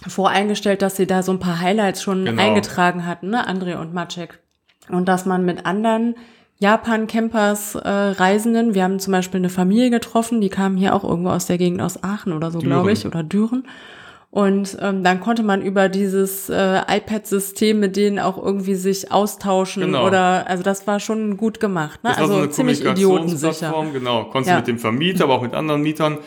[0.05, 2.43] So voreingestellt, dass sie da so ein paar Highlights schon genau.
[2.43, 4.39] eingetragen hatten, ne, André und Maciek.
[4.89, 6.15] Und dass man mit anderen
[6.61, 8.75] Japan-Campers äh, Reisenden.
[8.75, 11.81] Wir haben zum Beispiel eine Familie getroffen, die kamen hier auch irgendwo aus der Gegend
[11.81, 13.65] aus Aachen oder so, glaube ich, oder Düren.
[14.31, 19.83] Und ähm, dann konnte man über dieses äh, iPad-System mit denen auch irgendwie sich austauschen
[19.83, 20.07] genau.
[20.07, 22.05] oder also das war schon gut gemacht.
[22.05, 22.11] Ne?
[22.11, 23.75] Das also war so eine ziemlich idiotensicher.
[23.93, 24.57] Genau, konntest ja.
[24.59, 26.19] mit dem Vermieter, aber auch mit anderen Mietern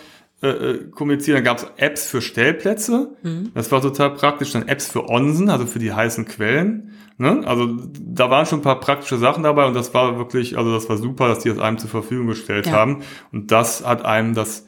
[0.41, 1.37] äh, äh kommunizieren.
[1.37, 3.11] Dann gab es Apps für Stellplätze.
[3.21, 3.51] Mhm.
[3.53, 4.51] Das war total praktisch.
[4.51, 6.91] Dann Apps für Onsen, also für die heißen Quellen.
[7.17, 7.41] Ne?
[7.45, 7.67] Also
[7.99, 10.97] da waren schon ein paar praktische Sachen dabei und das war wirklich, also das war
[10.97, 12.73] super, dass die das einem zur Verfügung gestellt ja.
[12.73, 13.03] haben.
[13.31, 14.67] Und das hat einem das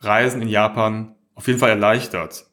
[0.00, 2.46] Reisen in Japan auf jeden Fall erleichtert.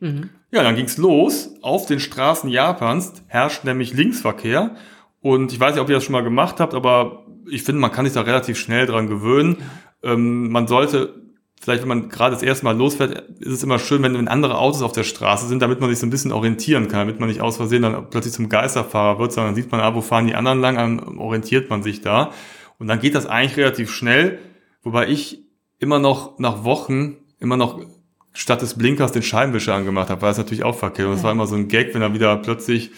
[0.00, 0.30] Mhm.
[0.50, 1.54] Ja, dann ging's los.
[1.62, 4.76] Auf den Straßen Japans herrscht nämlich Linksverkehr.
[5.20, 7.92] Und ich weiß nicht, ob ihr das schon mal gemacht habt, aber ich finde, man
[7.92, 9.58] kann sich da relativ schnell dran gewöhnen.
[10.02, 11.22] Ähm, man sollte
[11.62, 14.58] vielleicht, wenn man gerade das erste Mal losfährt, ist es immer schön, wenn, wenn andere
[14.58, 17.28] Autos auf der Straße sind, damit man sich so ein bisschen orientieren kann, damit man
[17.28, 20.26] nicht aus Versehen dann plötzlich zum Geisterfahrer wird, sondern dann sieht man, ah, wo fahren
[20.26, 22.32] die anderen lang, dann orientiert man sich da.
[22.78, 24.40] Und dann geht das eigentlich relativ schnell,
[24.82, 25.44] wobei ich
[25.78, 27.80] immer noch nach Wochen immer noch
[28.32, 31.06] statt des Blinkers den Scheibenwischer angemacht habe, weil es natürlich auch verkehrt.
[31.06, 31.26] Und es ja.
[31.26, 32.90] war immer so ein Gag, wenn er wieder plötzlich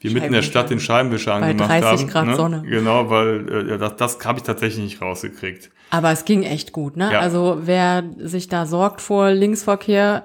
[0.00, 1.80] wir mitten in der Stadt den Scheibenwischer angemacht haben.
[1.80, 2.36] Bei 30 Grad ne?
[2.36, 2.62] Sonne.
[2.64, 5.70] Genau, weil äh, das, das habe ich tatsächlich nicht rausgekriegt.
[5.90, 7.10] Aber es ging echt gut, ne?
[7.12, 7.20] Ja.
[7.20, 10.24] Also wer sich da sorgt vor Linksverkehr,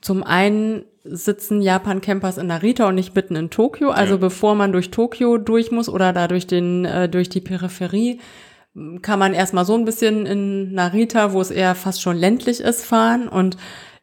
[0.00, 3.90] zum einen sitzen Japan-Campers in Narita und nicht mitten in Tokio.
[3.90, 4.18] Also ja.
[4.20, 8.20] bevor man durch Tokio durch muss oder da durch den äh, durch die Peripherie,
[9.02, 12.84] kann man erstmal so ein bisschen in Narita, wo es eher fast schon ländlich ist,
[12.84, 13.56] fahren und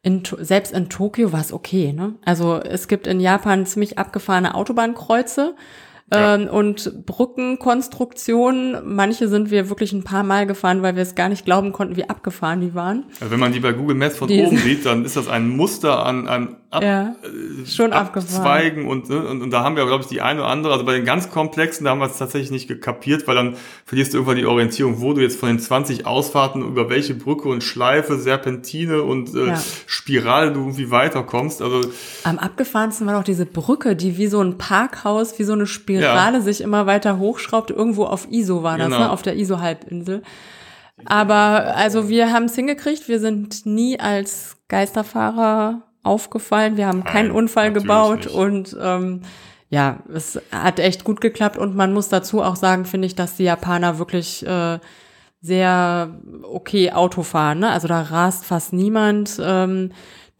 [0.03, 1.93] in, selbst in Tokio war es okay.
[1.93, 2.15] Ne?
[2.25, 5.55] Also es gibt in Japan ziemlich abgefahrene Autobahnkreuze
[6.13, 6.35] ja.
[6.35, 11.29] Ähm, und Brückenkonstruktionen, manche sind wir wirklich ein paar Mal gefahren, weil wir es gar
[11.29, 13.05] nicht glauben konnten, wie abgefahren die waren.
[13.19, 15.47] Also wenn man die bei Google Maps von die oben sieht, dann ist das ein
[15.47, 19.85] Muster an, an Ab, ja, äh, schon Abzweigen und, ne, und, und da haben wir,
[19.85, 22.17] glaube ich, die eine oder andere, also bei den ganz komplexen, da haben wir es
[22.17, 25.59] tatsächlich nicht gekapiert, weil dann verlierst du irgendwann die Orientierung, wo du jetzt von den
[25.59, 29.61] 20 Ausfahrten über welche Brücke und Schleife, Serpentine und äh, ja.
[29.85, 31.61] Spirale du irgendwie weiterkommst.
[31.61, 31.91] Also
[32.23, 36.37] Am abgefahrensten war doch diese Brücke, die wie so ein Parkhaus, wie so eine Spirale
[36.37, 36.41] ja.
[36.41, 37.69] sich immer weiter hochschraubt.
[37.69, 38.99] Irgendwo auf ISO war das, genau.
[38.99, 39.11] ne?
[39.11, 40.23] auf der ISO-Halbinsel.
[41.03, 46.77] Aber also wir haben es hingekriegt, wir sind nie als Geisterfahrer aufgefallen.
[46.77, 48.35] Wir haben Nein, keinen Unfall gebaut nicht.
[48.35, 49.21] und ähm,
[49.69, 53.37] ja, es hat echt gut geklappt und man muss dazu auch sagen, finde ich, dass
[53.37, 54.79] die Japaner wirklich äh,
[55.41, 57.59] sehr okay Auto fahren.
[57.59, 57.71] Ne?
[57.71, 59.39] Also da rast fast niemand.
[59.41, 59.91] Ähm,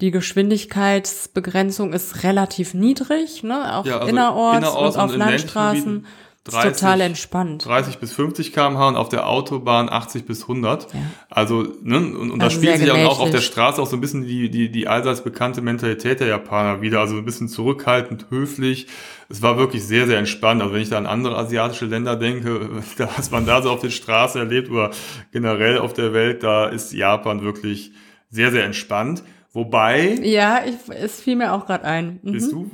[0.02, 3.76] die Geschwindigkeitsbegrenzung ist relativ niedrig, ne?
[3.78, 6.06] auch Ja, also innerorts, innerorts und auf und Landstraßen.
[6.44, 7.66] Gebieten Ist total entspannt.
[7.66, 10.92] 30 bis 50 km/h und auf der Autobahn 80 bis 100.
[10.92, 11.00] Ja.
[11.30, 13.42] Also, ne, und, und da Also spielt sehr sich auch auf der.
[13.42, 17.00] Straße auch so ein bisschen die, die, die allseits bekannte Mentalität der Japaner wieder.
[17.00, 18.88] Also ein bisschen zurückhaltend, höflich.
[19.30, 20.62] Es war wirklich sehr, sehr entspannt.
[20.64, 23.82] Also wenn ich da an andere asiatische Länder denke, da- was man da so auf
[23.82, 24.90] der Straße erlebt oder
[25.32, 27.92] generell auf der Welt, da ist Japan wirklich
[28.32, 29.22] sehr, sehr entspannt.
[29.54, 32.20] Wobei, Ja, ich, es fiel mir auch gerade ein.
[32.24, 32.32] Mhm.
[32.32, 32.72] bist du,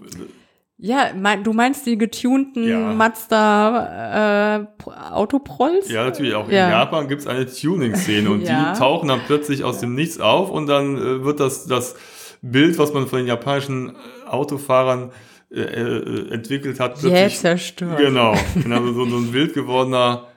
[0.80, 2.94] Ja, mein, du meinst die getunten Ja.
[2.94, 4.66] Mazda äh,
[5.12, 5.90] Autoprolls?
[5.90, 6.36] Ja, natürlich.
[6.36, 6.66] Auch Ja.
[6.66, 8.74] in Japan gibt es eine Tuning-Szene und Ja.
[8.74, 11.96] die tauchen dann plötzlich aus dem Nichts auf und dann äh, wird das, das
[12.44, 15.12] Bild, was man von den japanischen äh, Autofahrern
[15.52, 17.40] äh, äh, entwickelt hat, plötzlich.
[17.40, 17.98] zerstört.
[17.98, 18.36] Genau.
[18.62, 20.28] genau so, so ein wild gewordener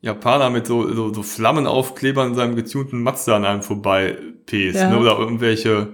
[0.00, 4.98] Japaner mit so, so, so Flammenaufklebern in seinem getunten Mazda an einem vorbei pest, ne?
[4.98, 5.88] oder irgendwelche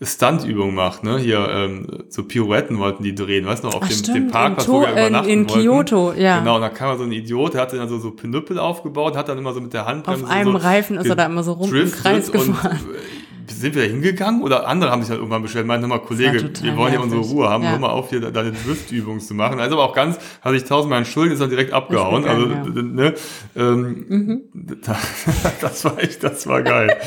[0.00, 1.18] Stuntübungen macht, ne?
[1.18, 4.24] Hier ähm, so Pirouetten wollten die drehen, weißt du noch, auf Ach, dem, stimmt, dem
[4.26, 5.62] in, Parkplatz, wo wir in, übernachten in wollten.
[5.62, 6.38] Kyoto, ja.
[6.38, 9.28] Genau, und da kam so ein Idiot, der hatte dann so, so Pinüppel aufgebaut, hat
[9.28, 11.52] dann immer so mit der Handbremse Auf einem so Reifen ist er da immer so
[11.54, 12.78] rum im Kreis und gefahren.
[12.94, 16.48] äh, sind wir da hingegangen oder andere haben sich halt irgendwann beschwert, meinten mal, Kollege,
[16.62, 17.22] wir wollen ja unsere.
[17.22, 17.70] Ruhe haben, Ja.
[17.70, 19.58] hör mal auf, hier de- deine Driftübungen zu machen.
[19.58, 22.24] Also aber auch ganz, hat sich tausendmal entschuldigt, ist dann direkt abgehauen.
[22.24, 23.14] Also, gegangen, d- ne,
[23.56, 24.42] ähm, Mhm.
[25.60, 26.96] das war echt, das war geil.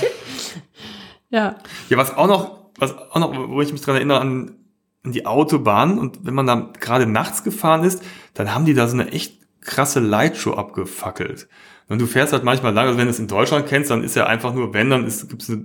[1.34, 1.56] Ja.
[1.88, 4.56] Ja, was auch noch, was auch noch, wo ich mich dran erinnere, an,
[5.04, 8.88] an die Autobahn und wenn man da gerade nachts gefahren ist, dann haben die da
[8.88, 11.48] so eine echt krasse Lightshow abgefackelt.
[11.88, 14.16] Und du fährst halt manchmal lang, also wenn du es in Deutschland kennst, dann ist
[14.16, 15.64] ja einfach nur, wenn, dann gibt es eine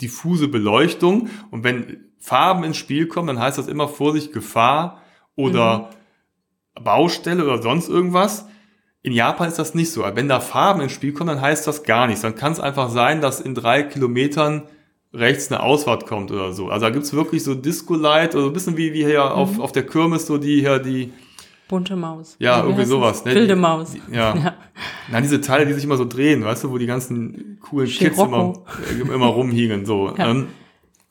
[0.00, 5.02] diffuse Beleuchtung und wenn Farben ins Spiel kommen, dann heißt das immer Vorsicht, Gefahr
[5.34, 5.90] oder
[6.74, 8.46] Baustelle oder sonst irgendwas.
[9.02, 10.04] In Japan ist das nicht so.
[10.04, 12.20] Aber wenn da Farben ins Spiel kommen, dann heißt das gar nichts.
[12.20, 14.64] Dann kann es einfach sein, dass in drei Kilometern
[15.12, 16.68] rechts eine Ausfahrt kommt oder so.
[16.68, 19.72] Also da gibt's wirklich so Disco-Light oder so ein bisschen wie, wie hier auf, auf
[19.72, 21.12] der Kirmes, so die hier, die,
[21.68, 22.34] Bunte Maus.
[22.40, 23.24] ja, Also, wie irgendwie sowas.
[23.24, 23.34] Ne?
[23.34, 23.92] Wilde Die- Maus.
[23.92, 24.34] Die, ja.
[24.44, 24.54] Ja.
[25.10, 28.18] Nein, diese Teile, die sich immer so drehen, weißt du, wo die ganzen coolen Kids
[28.18, 28.64] immer, Scirocco.
[29.10, 30.12] äh, immer rumhingen, so.
[30.16, 30.30] Ja.
[30.30, 30.48] Ähm,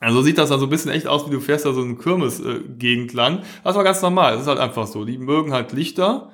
[0.01, 1.95] also sieht das dann so ein bisschen echt aus, wie du fährst da so eine
[1.95, 3.39] Kirmes-Gegend lang.
[3.63, 4.33] Das war ganz normal.
[4.33, 5.03] Das ist halt einfach so.
[5.05, 6.31] Die mögen halt Lichter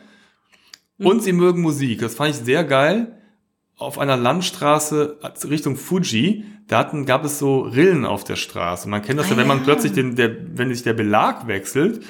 [0.97, 1.05] Mhm.
[1.07, 1.99] und sie mögen Musik.
[1.99, 3.17] Das fand ich sehr geil.
[3.77, 8.89] Auf einer Landstraße Richtung Fuji, da hatten, gab es so Rillen auf der Straße.
[8.89, 9.63] Man kennt das Ah, ja, wenn man ja.
[9.65, 12.03] plötzlich den, der, wenn sich der Belag wechselt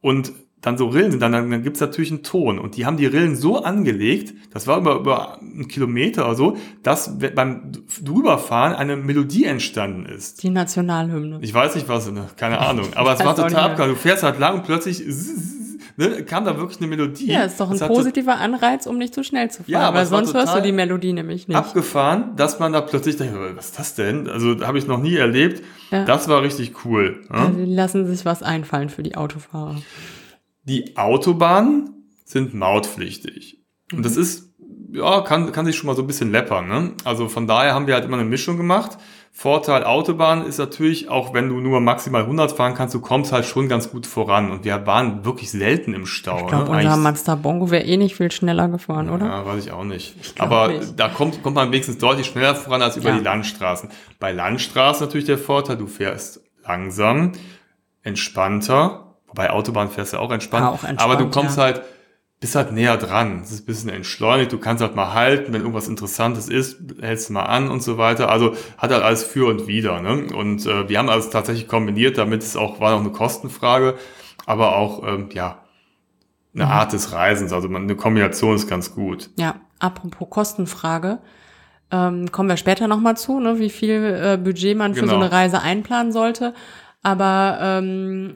[0.00, 2.58] und dann so Rillen sind, dann, dann, dann gibt's natürlich einen Ton.
[2.58, 6.56] Und die haben die Rillen so angelegt, das war über, über einen Kilometer oder so,
[6.82, 7.70] dass beim
[8.02, 10.42] Drüberfahren eine Melodie entstanden ist.
[10.42, 11.38] Die Nationalhymne.
[11.42, 12.88] Ich weiß nicht was, ne, keine Ahnung.
[12.96, 13.62] Aber es war total mehr.
[13.62, 13.90] abgefahren.
[13.90, 15.67] Du fährst halt lang und plötzlich zzz,
[15.98, 17.30] ne, kam da wirklich eine Melodie.
[17.30, 19.70] Ja, ist doch ein positiver Anreiz, um nicht zu schnell zu fahren.
[19.72, 21.56] Ja, aber weil sonst hörst du die Melodie nämlich nicht.
[21.56, 24.28] abgefahren, dass man da plötzlich denkt, was ist das denn?
[24.28, 25.62] Also habe ich noch nie erlebt.
[25.90, 26.04] Ja.
[26.06, 27.22] Das war richtig cool.
[27.28, 27.46] Ja?
[27.46, 29.76] Also die lassen sich was einfallen für die Autofahrer.
[30.64, 31.90] Die Autobahnen
[32.24, 33.58] sind mautpflichtig.
[33.92, 34.02] Und Mhm.
[34.02, 34.52] das ist,
[34.92, 36.68] ja, kann, kann sich schon mal so ein bisschen läppern.
[36.68, 36.92] Ne?
[37.04, 38.98] Also von daher haben wir halt immer eine Mischung gemacht.
[39.30, 43.44] Vorteil Autobahn ist natürlich, auch wenn du nur maximal 100 fahren kannst, du kommst halt
[43.44, 44.50] schon ganz gut voran.
[44.50, 46.40] Und wir waren wirklich selten im Stau.
[46.40, 46.78] Ich glaube, ne?
[46.78, 49.26] unser Mazda Bongo wäre eh nicht viel schneller gefahren, oder?
[49.26, 50.34] Ja, weiß ich auch nicht.
[50.34, 50.98] glaub Aber nicht.
[50.98, 53.18] da kommt, kommt man wenigstens deutlich schneller voran als über Ja.
[53.18, 53.90] die Landstraßen.
[54.18, 57.32] Bei Landstraßen natürlich der Vorteil, du fährst langsam,
[58.02, 59.14] entspannter.
[59.28, 60.64] Wobei Autobahn fährst du auch entspannt.
[60.64, 61.64] Ja, auch entspannt, aber du kommst ja.
[61.64, 61.82] halt,
[62.40, 63.40] bist halt näher dran.
[63.42, 64.52] Es ist ein bisschen entschleunigt.
[64.52, 67.98] Du kannst halt mal halten, wenn irgendwas Interessantes ist, hältst du mal an und so
[67.98, 68.30] weiter.
[68.30, 70.00] Also hat halt alles für und wider.
[70.00, 70.28] Ne?
[70.34, 73.94] Und äh, wir haben alles tatsächlich kombiniert, damit es auch, war noch eine Kostenfrage,
[74.46, 75.58] aber auch, ähm, ja,
[76.54, 76.70] eine Mhm.
[76.70, 77.52] Art des Reisens.
[77.52, 79.30] Also man, eine Kombination ist ganz gut.
[79.36, 81.18] Ja, apropos Kostenfrage.
[81.90, 85.20] Ähm, kommen wir später nochmal zu, ne, wie viel äh, Budget man für so Genau.
[85.24, 86.54] eine Reise einplanen sollte.
[87.02, 88.34] Aber ähm,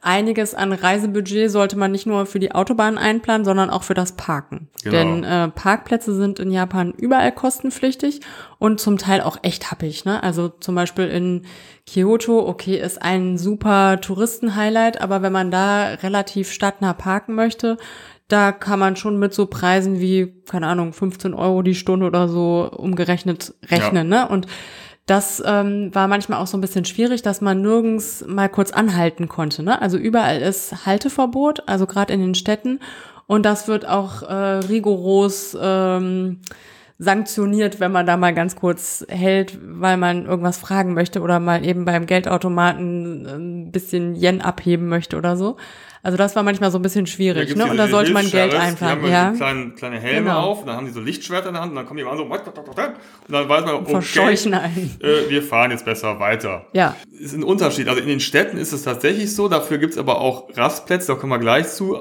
[0.00, 4.12] einiges an Reisebudget sollte man nicht nur für die Autobahn einplanen, sondern auch für das
[4.12, 4.68] Parken.
[4.84, 4.96] Genau.
[4.96, 8.20] Denn äh, Parkplätze sind in Japan überall kostenpflichtig
[8.58, 10.04] und zum Teil auch echt happig.
[10.04, 10.22] Ne?
[10.22, 11.42] Also zum Beispiel in
[11.86, 17.78] Kyoto, okay, ist ein super Touristenhighlight, aber wenn man da relativ stadtnah parken möchte,
[18.28, 22.28] da kann man schon mit so Preisen wie, keine Ahnung, 15 Euro die Stunde oder
[22.28, 24.08] so umgerechnet rechnen.
[24.08, 24.28] Ne?
[24.28, 24.46] Und
[25.06, 29.28] das ähm, war manchmal auch so ein bisschen schwierig, dass man nirgends mal kurz anhalten
[29.28, 29.62] konnte.
[29.62, 29.80] Ne?
[29.80, 32.80] Also überall ist Halteverbot, also gerade in den Städten.
[33.26, 36.40] Und das wird auch äh, rigoros ähm,
[36.98, 41.64] sanktioniert, wenn man da mal ganz kurz hält, weil man irgendwas fragen möchte oder mal
[41.66, 45.56] eben beim Geldautomaten ein bisschen Yen abheben möchte oder so.
[46.04, 47.66] Also das war manchmal so ein bisschen schwierig, ne?
[47.66, 49.02] Und da sollte man Geld Die einplanen.
[49.02, 49.30] haben Ja.
[49.32, 50.40] so kleine, kleine Helme Genau.
[50.40, 52.16] auf und dann haben die so Lichtschwerter in der Hand und dann kommen die mal
[52.16, 52.30] so und
[53.32, 54.96] dann weiß man, okay, Verscheuchen einen.
[55.00, 56.66] äh, wir fahren jetzt besser weiter.
[56.74, 56.94] Ja.
[57.10, 57.88] Ist ein Unterschied.
[57.88, 61.32] Also in den Städten ist es tatsächlich so, dafür gibt's aber auch Rastplätze, da kommen
[61.32, 61.98] wir gleich zu,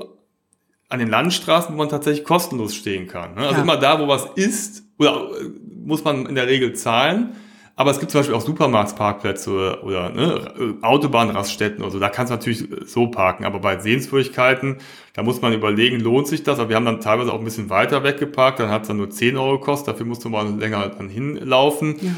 [0.90, 3.36] an den Landstraßen, wo man tatsächlich kostenlos stehen kann.
[3.36, 3.42] Ne?
[3.42, 3.62] Also Ja.
[3.62, 5.50] immer da, wo was ist, oder äh,
[5.86, 7.36] muss man in der Regel zahlen.
[7.76, 12.00] Aber es gibt zum Beispiel auch Supermarktparkplätze oder, ne, Autobahnraststätten oder so.
[12.00, 13.46] Da kannst du natürlich so parken.
[13.46, 14.78] Aber bei Sehenswürdigkeiten,
[15.16, 16.60] da muss man überlegen, lohnt sich das?
[16.60, 18.60] Aber wir haben dann teilweise auch ein bisschen weiter weggeparkt.
[18.60, 19.96] Dann hat es dann nur 10 Euro gekostet.
[19.96, 21.96] Dafür musst du mal länger dann hinlaufen.
[22.00, 22.12] Ja.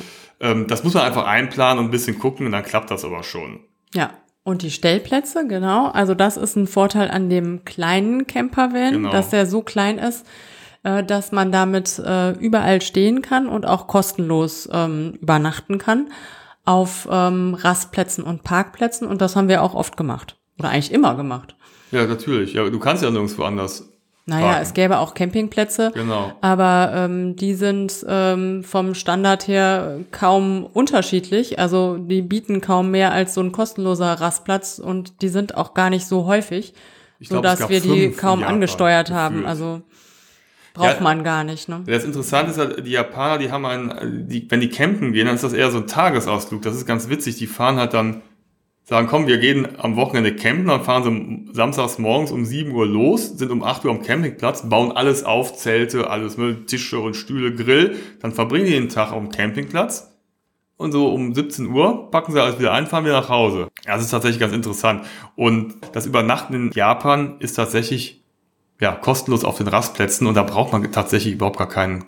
[0.51, 3.23] Ähm, das muss man einfach einplanen und ein bisschen gucken und dann klappt das aber
[3.23, 3.61] schon.
[3.93, 4.11] Ja.
[4.43, 5.87] Und die Stellplätze, genau.
[5.87, 9.09] Also das ist ein Vorteil an dem kleinen Campervan, Genau.
[9.09, 10.23] dass der so klein ist,
[10.85, 16.07] äh, dass man damit äh, überall stehen kann und auch kostenlos ähm, übernachten kann
[16.63, 19.07] auf ähm, Rastplätzen und Parkplätzen.
[19.07, 20.37] Und das haben wir auch oft gemacht.
[20.59, 21.55] Oder eigentlich immer gemacht.
[21.91, 22.53] Ja, natürlich.
[22.53, 23.89] Ja, du kannst ja nirgendwo anders.
[24.27, 24.61] Naja, Parken.
[24.63, 25.91] es gäbe auch Campingplätze.
[25.93, 26.31] Genau.
[26.41, 31.59] Aber ähm, die sind ähm, vom Standard her kaum unterschiedlich.
[31.59, 35.91] Also die bieten kaum mehr als so ein kostenloser Rastplatz und die sind auch gar
[35.91, 36.73] nicht so häufig,
[37.19, 39.35] Ich glaub, es dass gab wir die kaum angesteuert haben.
[39.43, 39.49] gefühlt.
[39.49, 39.81] Also
[40.75, 41.01] braucht Ja.
[41.01, 41.67] man gar nicht.
[41.67, 41.81] Ne?
[41.87, 45.33] Das Interessante ist halt, die Japaner, die haben einen, die, wenn die campen gehen, dann
[45.35, 46.61] ist das eher so ein Tagesausflug.
[46.61, 47.37] Das ist ganz witzig.
[47.37, 48.21] Die fahren halt dann,
[48.83, 52.85] sagen, komm, wir gehen am Wochenende campen, dann fahren sie samstags morgens um 7 Uhr
[52.85, 57.15] los, sind um 8 Uhr am Campingplatz, bauen alles auf, Zelte, alles, ne, Tische und
[57.15, 57.95] Stühle, Grill.
[58.21, 60.11] Dann verbringen die den Tag auf dem Campingplatz.
[60.77, 63.69] Und so um 17 Uhr packen sie alles wieder ein, fahren wieder nach Hause.
[63.87, 65.05] Ja, das ist tatsächlich ganz interessant.
[65.37, 68.24] Und das Übernachten in Japan ist tatsächlich
[68.79, 72.05] ja, kostenlos auf den Rastplätzen und da braucht man tatsächlich überhaupt gar keinen,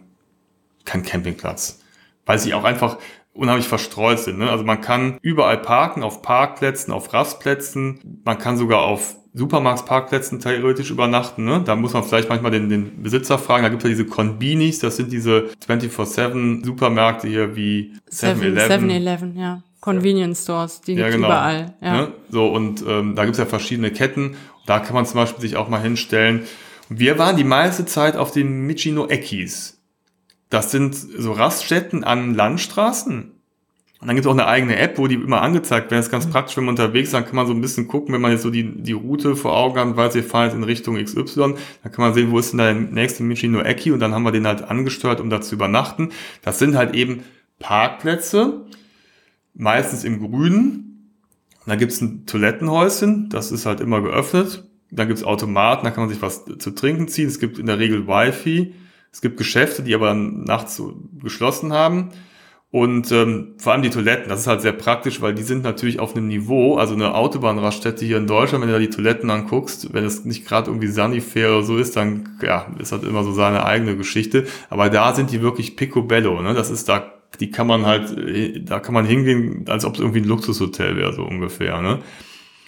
[0.86, 1.80] keinen Campingplatz.
[2.26, 2.98] Weil sie auch einfach
[3.34, 4.40] unheimlich verstreut sind.
[4.40, 4.50] Ne?
[4.50, 8.22] Also man kann überall parken, auf Parkplätzen, auf Rastplätzen.
[8.26, 11.46] Man kann sogar auf Supermarktparkplätzen theoretisch übernachten.
[11.46, 11.62] Ne?
[11.64, 13.64] Da muss man vielleicht manchmal den, den Besitzer fragen.
[13.64, 18.90] Da gibt es ja diese Conbinis, das sind diese 24-7 Supermärkte hier wie 7-Eleven.
[18.90, 19.62] 7-Eleven, ja.
[19.80, 21.28] Convenience Stores, die Ja, gibt's genau.
[21.28, 21.74] überall.
[21.82, 21.94] Ja.
[21.94, 22.14] Ne?
[22.30, 24.36] So, und ähm, da gibt's ja verschiedene Ketten.
[24.68, 26.44] Da kann man zum Beispiel sich auch mal hinstellen.
[26.90, 29.82] Wir waren die meiste Zeit auf den Michino Ekis.
[30.50, 33.32] Das sind so Raststätten an Landstraßen.
[34.00, 36.00] Und dann gibt's auch eine eigene App, wo die immer angezeigt werden.
[36.00, 38.14] Das ist ganz praktisch, wenn man unterwegs ist, dann kann man so ein bisschen gucken,
[38.14, 40.64] wenn man jetzt so die, die Route vor Augen hat, weiß, wir fahren jetzt in
[40.64, 44.14] Richtung XY, dann kann man sehen, wo ist denn der nächste Michino Eki und dann
[44.14, 46.12] haben wir den halt angesteuert, um da zu übernachten.
[46.44, 47.24] Das sind halt eben
[47.58, 48.66] Parkplätze,
[49.56, 50.87] meistens im Grünen.
[51.68, 54.64] Da gibt's ein Toilettenhäuschen, das ist halt immer geöffnet.
[54.90, 57.28] Dann gibt's Automaten, da kann man sich was zu trinken ziehen.
[57.28, 58.74] Es gibt in der Regel Wi-Fi.
[59.12, 60.82] Es gibt Geschäfte, die aber dann nachts
[61.22, 62.12] geschlossen haben.
[62.70, 66.00] Und ähm, vor allem die Toiletten, das ist halt sehr praktisch, weil die sind natürlich
[66.00, 69.94] auf einem Niveau, also eine Autobahnraststätte hier in Deutschland, wenn du da die Toiletten anguckst,
[69.94, 73.32] wenn es nicht gerade irgendwie sanifair oder so ist, dann ja, ist halt immer so
[73.32, 74.48] seine eigene Geschichte.
[74.70, 76.54] Aber da sind die wirklich picobello, ne?
[76.54, 78.16] Das ist da, die kann man halt,
[78.68, 82.00] da kann man hingehen, als ob es irgendwie ein Luxushotel wäre, so ungefähr, ne?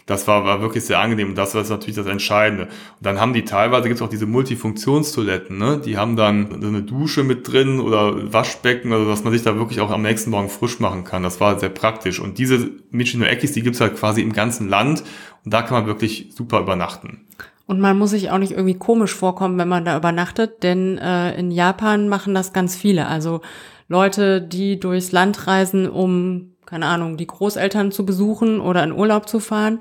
[0.10, 2.64] Das war, war wirklich sehr angenehm und das war natürlich das Entscheidende.
[2.64, 5.80] Und dann haben die teilweise, gibt es auch diese Multifunktionstoiletten, ne?
[5.86, 9.56] die haben dann so eine Dusche mit drin oder Waschbecken, also dass man sich da
[9.56, 11.22] wirklich auch am nächsten Morgen frisch machen kann.
[11.22, 12.20] Das war sehr praktisch.
[12.20, 15.04] Und diese Michino Ekis, die gibt's halt quasi im ganzen Land
[15.46, 17.28] und da kann man wirklich super übernachten.
[17.68, 21.38] Und man muss sich auch nicht irgendwie komisch vorkommen, wenn man da übernachtet, denn äh,
[21.38, 23.06] in Japan machen das ganz viele.
[23.06, 23.42] Also
[23.90, 29.28] Leute, die durchs Land reisen, um, keine Ahnung, die Großeltern zu besuchen oder in Urlaub
[29.28, 29.80] zu fahren,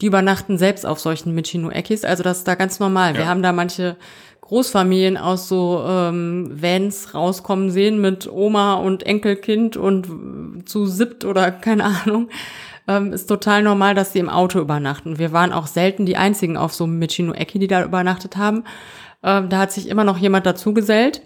[0.00, 2.04] die übernachten selbst auf solchen Michino-Ekis.
[2.04, 3.14] Also das ist da ganz normal.
[3.14, 3.26] Wir Ja.
[3.28, 3.96] haben da manche
[4.40, 11.50] Großfamilien aus so ähm, Vans rauskommen sehen mit Oma und Enkelkind und zu siebt oder
[11.66, 12.30] keine Ahnung.
[12.88, 15.18] Ähm, ist total normal, dass sie im Auto übernachten.
[15.18, 18.64] Wir waren auch selten die einzigen auf so einem Michino Eki, die da übernachtet haben.
[19.22, 21.20] Ähm, da hat sich immer noch jemand dazu gesellt,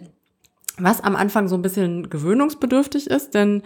[0.78, 3.62] was am Anfang so ein bisschen gewöhnungsbedürftig ist, denn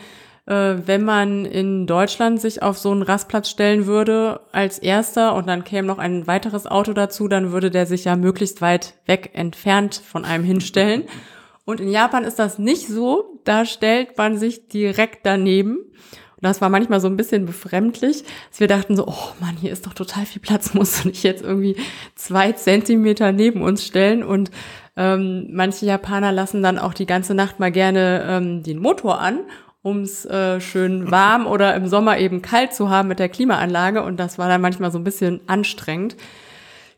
[0.47, 5.47] äh, wenn man in Deutschland sich auf so einen Rastplatz stellen würde als erster und
[5.47, 9.31] dann käme noch ein weiteres Auto dazu, dann würde der sich ja möglichst weit weg
[9.35, 11.05] entfernt von einem hinstellen.
[11.69, 13.39] Und in Japan ist das nicht so.
[13.45, 15.77] Da stellt man sich direkt daneben.
[15.77, 19.71] Und das war manchmal so ein bisschen befremdlich, dass wir dachten so, oh Mann, hier
[19.71, 21.77] ist doch total viel Platz, musst du nicht jetzt irgendwie
[22.15, 24.23] zwei Zentimeter neben uns stellen.
[24.25, 24.51] Und
[24.99, 29.39] ähm, manche Japaner lassen dann auch die ganze Nacht mal gerne ähm, den Motor an,
[29.85, 34.03] ums äh, schön warm oder im Sommer eben kalt zu haben mit der Klimaanlage.
[34.03, 36.17] Und das war dann manchmal so ein bisschen anstrengend.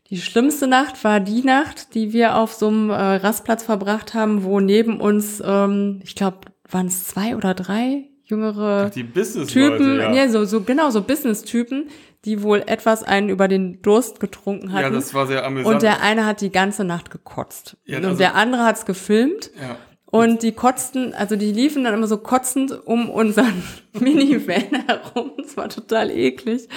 [0.09, 4.43] Die schlimmste Nacht war die Nacht, die wir auf so einem äh, Rastplatz verbracht haben,
[4.43, 10.11] wo neben uns, ähm, ich glaube, waren es zwei oder drei jüngere Ach, Typen, ja.
[10.11, 11.89] ja, so, so genau so Business-Typen,
[12.25, 14.83] die wohl etwas einen über den Durst getrunken hatten.
[14.83, 15.73] ja, das war sehr amüsant.
[15.75, 17.77] und der eine hat die ganze Nacht gekotzt.
[17.85, 19.51] Ja, und also- der andere hat's gefilmt.
[19.59, 19.77] ja.
[20.13, 23.63] Und die kotzten, also die liefen dann immer so kotzend um unseren
[23.97, 25.31] Minivan herum.
[25.37, 26.67] Das war total eklig.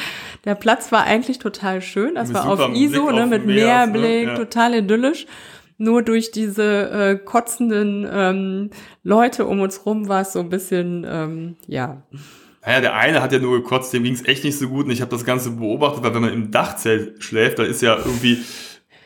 [0.45, 2.15] Der Platz war eigentlich total schön.
[2.15, 3.93] Das Mit war auf ISO, ne, auf mit Meer, ne?
[3.93, 4.35] Meerblick, Ja.
[4.37, 5.27] total idyllisch.
[5.79, 8.71] Nur durch diese äh, kotzenden ähm,
[9.03, 12.05] Leute um uns rum war es so ein bisschen, ähm, ja.
[12.67, 15.03] Naja, der eine hat ja nur gekotzt, dem ging's echt nicht so gut und ich
[15.03, 18.43] habe das Ganze beobachtet, weil wenn man im Dachzelt schläft, da ist ja irgendwie,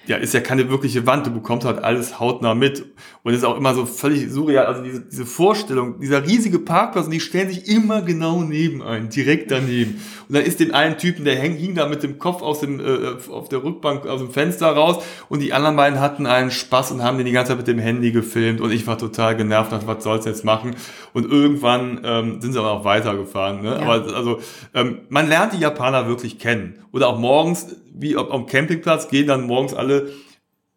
[0.09, 2.87] ja, ist ja keine wirkliche Wand, du bekommst halt alles hautnah mit.
[3.23, 7.05] Und es ist auch immer so völlig surreal, also diese, diese Vorstellung, dieser riesige Parkplatz
[7.05, 10.01] und die stellen sich immer genau neben ein, direkt daneben.
[10.29, 12.81] Und dann ist den einen Typen, der häng, hing da mit dem Kopf aus dem,
[12.81, 15.05] äh, auf der Rückbank aus dem Fenster raus.
[15.29, 17.79] Und die anderen beiden hatten einen Spaß und haben den die ganze Zeit mit dem
[17.79, 18.63] Handy gefilmt.
[18.63, 20.75] Und ich war total genervt, dachte, was soll's jetzt machen?
[21.13, 23.79] Und irgendwann ähm, sind sie aber auch weitergefahren, ne?
[23.79, 23.83] Ja.
[23.83, 24.41] aber also
[24.73, 26.77] ähm, man lernt die Japaner wirklich kennen.
[26.93, 30.11] Oder auch morgens, wie auf, am Campingplatz, gehen dann morgens alle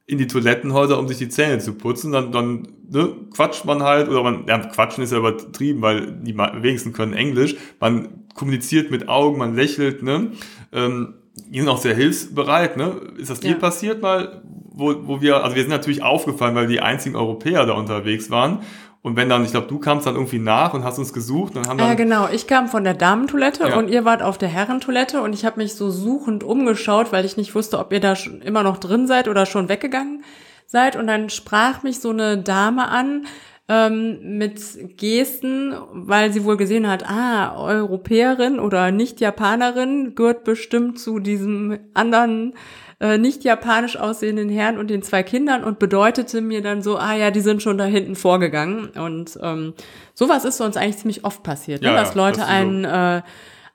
[0.05, 2.11] in die Toilettenhäuser, um sich die Zähne zu putzen.
[2.11, 6.37] Dann, dann ne, quatscht man halt, oder man, ja, quatschen ist ja übertrieben, weil die
[6.37, 7.55] wenigsten können Englisch.
[7.79, 10.31] Man kommuniziert mit Augen, man lächelt, ne?
[10.73, 11.13] Ähm,
[11.49, 12.95] die sind auch sehr hilfsbereit, ne?
[13.17, 13.57] Ist das dir Ja.
[13.57, 14.41] passiert mal,
[14.73, 18.59] wo, wo wir, also wir sind natürlich aufgefallen, weil die einzigen Europäer da unterwegs waren.
[19.03, 21.67] Und wenn dann, ich glaube, du kamst dann irgendwie nach und hast uns gesucht, dann
[21.67, 22.27] haben dann Ja, genau.
[22.31, 23.77] Ich kam von der Damentoilette Ja.
[23.77, 27.35] und ihr wart auf der Herrentoilette und ich habe mich so suchend umgeschaut, weil ich
[27.35, 30.23] nicht wusste, ob ihr da schon immer noch drin seid oder schon weggegangen
[30.67, 30.95] seid.
[30.95, 33.25] Und dann sprach mich so eine Dame an
[33.67, 34.61] ähm, mit
[34.97, 42.53] Gesten, weil sie wohl gesehen hat, ah, Europäerin oder Nicht-Japanerin gehört bestimmt zu diesem anderen
[43.01, 47.15] äh, nicht japanisch aussehenden Herrn und den zwei Kindern und bedeutete mir dann so, ah
[47.15, 48.89] ja, die sind schon da hinten vorgegangen.
[48.89, 49.73] Und ähm,
[50.13, 51.95] sowas ist uns eigentlich ziemlich oft passiert, Ja, ne?
[51.95, 53.21] ja, dass Leute das einen äh,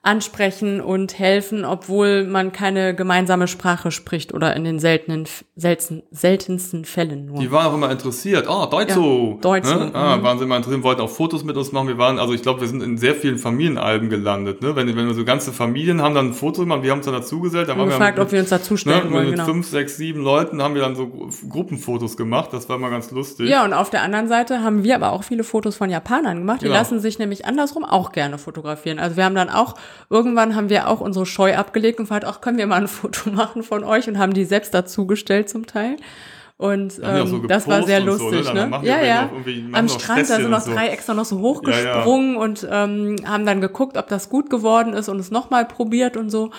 [0.03, 6.85] ansprechen und helfen, obwohl man keine gemeinsame Sprache spricht oder in den seltenen, selten, seltensten
[6.85, 7.39] Fällen nur.
[7.39, 8.47] Die waren auch immer interessiert.
[8.47, 9.33] Ah, Deutzo.
[9.35, 9.91] Ja, Deutzo, Ne?
[9.93, 10.23] Ah, mhm.
[10.23, 11.87] waren sie immer interessiert, wollten auch Fotos mit uns machen.
[11.89, 14.61] Wir waren, also ich glaube, wir sind in sehr vielen Familienalben gelandet.
[14.61, 14.75] Ne?
[14.75, 17.15] Wenn, wenn wir so ganze Familien haben dann ein Foto gemacht, wir haben uns dann
[17.15, 17.67] dazugesellt.
[17.67, 19.45] Dann und gefragt, wir ob wir uns dazustellen ne, wollen, mit genau.
[19.45, 22.53] fünf, sechs, sieben Leuten haben wir dann so Gru- Gruppenfotos gemacht.
[22.53, 23.49] Das war mal ganz lustig.
[23.49, 26.61] Ja, und auf der anderen Seite haben wir aber auch viele Fotos von Japanern gemacht.
[26.61, 26.77] Die Genau.
[26.77, 28.99] lassen sich nämlich andersrum auch gerne fotografieren.
[28.99, 29.73] Also wir haben dann auch,
[30.09, 33.29] irgendwann haben wir auch unsere Scheu abgelegt und gefragt, ach, können wir mal ein Foto
[33.29, 35.97] machen von euch und haben die selbst dazugestellt zum Teil.
[36.57, 38.37] Und ähm, so das war sehr und so, ne?
[38.37, 38.79] lustig, ne?
[38.81, 39.29] Ja, ja.
[39.73, 40.73] Am Strand, da sind noch so.
[40.73, 45.07] drei extra noch so hochgesprungen und ähm, haben dann geguckt, ob das gut geworden ist
[45.07, 46.49] und es nochmal probiert und so.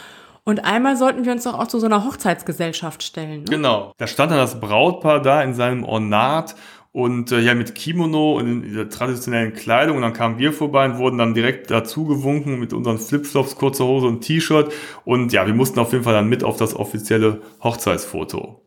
[0.44, 3.40] Und einmal sollten wir uns doch auch zu so einer Hochzeitsgesellschaft stellen.
[3.42, 3.50] Ne?
[3.50, 3.92] Genau.
[3.98, 6.54] Da stand dann das Brautpaar da in seinem Ornat
[6.92, 10.86] und äh, ja mit Kimono und in dieser traditionellen Kleidung und dann kamen wir vorbei
[10.86, 14.72] und wurden dann direkt dazu gewunken mit unseren Flipflops, kurzer Hose und T-Shirt
[15.04, 18.62] und ja, wir mussten auf jeden Fall dann mit auf das offizielle Hochzeitsfoto.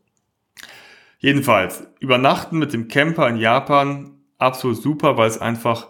[1.19, 5.87] Jedenfalls, übernachten mit dem Camper in Japan, absolut super, weil es einfach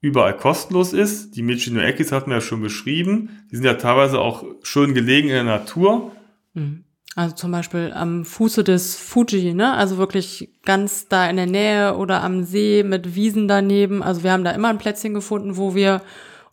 [0.00, 1.36] überall kostenlos ist.
[1.36, 3.46] Die Michino Ekis hatten wir ja schon beschrieben.
[3.50, 6.12] Die sind ja teilweise auch schön gelegen in der Natur.
[7.14, 9.74] Also zum Beispiel am Fuße des Fuji, ne?
[9.74, 14.02] Also wirklich ganz da in der Nähe oder am See mit Wiesen daneben.
[14.02, 16.00] Also wir haben da immer ein Plätzchen gefunden, wo wir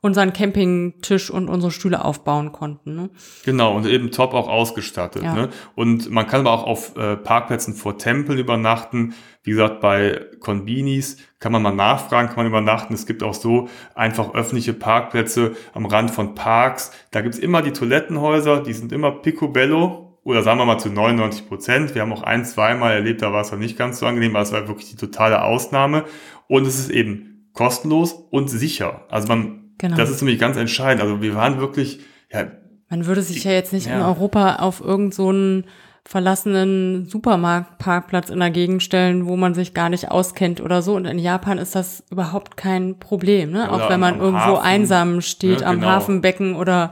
[0.02, 2.96] unseren Campingtisch und unsere Stühle aufbauen konnten.
[2.96, 3.10] Ne?
[3.44, 5.24] Genau, und eben top auch ausgestattet.
[5.24, 5.34] Ja.
[5.34, 5.50] Ne?
[5.76, 9.14] Und man kann aber auch auf äh, Parkplätzen vor Tempeln übernachten.
[9.44, 12.94] Wie gesagt, bei Konbinis kann man mal nachfragen, kann man übernachten.
[12.94, 16.92] Es gibt auch so einfach öffentliche Parkplätze am Rand von Parks.
[17.12, 20.09] Da gibt's immer die Toilettenhäuser, die sind immer picobello.
[20.30, 21.96] Oder sagen wir mal zu 99 Prozent.
[21.96, 24.44] Wir haben auch ein, zweimal erlebt, da war es dann nicht ganz so angenehm, aber
[24.44, 26.06] es war wirklich die totale Ausnahme.
[26.48, 29.06] Und es ist eben kostenlos und sicher.
[29.10, 29.96] Also man, Genau.
[29.98, 31.02] das ist nämlich ganz entscheidend.
[31.02, 32.46] Also wir waren wirklich, ja,
[32.90, 34.08] Man würde sich ja jetzt nicht in Ja.
[34.08, 35.64] Europa auf irgendeinen so einen
[36.06, 40.96] verlassenen Supermarktparkplatz in der Gegend stellen, wo man sich gar nicht auskennt oder so.
[40.96, 43.72] Und in Japan ist das überhaupt kein Problem, ne?
[43.72, 45.88] Oder Auch wenn man irgendwo Hafen, einsam steht ne, am genau.
[45.88, 46.92] Hafenbecken oder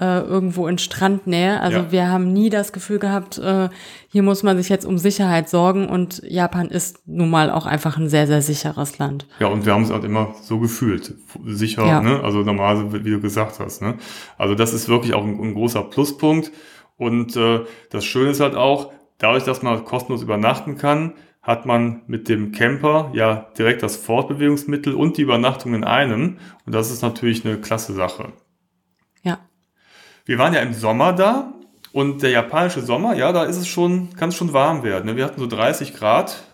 [0.00, 1.60] äh, irgendwo in Strandnähe.
[1.60, 1.92] Also Ja.
[1.92, 3.68] wir haben nie das Gefühl gehabt, äh,
[4.08, 7.96] hier muss man sich jetzt um Sicherheit sorgen und Japan ist nun mal auch einfach
[7.98, 9.26] ein sehr, sehr sicheres Land.
[9.38, 11.14] Ja, und wir haben es halt immer so gefühlt.
[11.46, 12.00] Sicher, Ja.
[12.00, 12.20] ne?
[12.24, 13.96] Also normalerweise, wie du gesagt hast, ne?
[14.38, 16.50] Also das ist wirklich auch ein, ein großer Pluspunkt.
[16.96, 22.02] Und äh, das Schöne ist halt auch, dadurch, dass man kostenlos übernachten kann, hat man
[22.06, 26.36] mit dem Camper ja direkt das Fortbewegungsmittel und die Übernachtung in einem.
[26.66, 28.32] Und das ist natürlich eine klasse Sache.
[30.30, 31.52] Wir waren ja im Sommer da
[31.92, 35.06] und der japanische Sommer, ja, da ist es schon, kann es schon warm werden.
[35.06, 35.16] Ne?
[35.16, 36.44] Wir hatten so 30 Grad.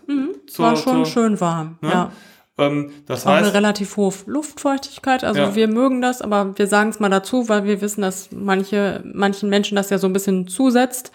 [0.46, 1.76] zur- War schon zur- schön warm.
[1.82, 1.90] Ne?
[1.90, 2.12] Ja.
[2.56, 5.24] Ähm, das Auch heißt, eine relativ hohe Luftfeuchtigkeit.
[5.24, 5.54] Also Ja.
[5.54, 9.50] wir mögen das, aber wir sagen es mal dazu, weil wir wissen, dass manche, manchen
[9.50, 11.12] Menschen das ja so ein bisschen zusetzt.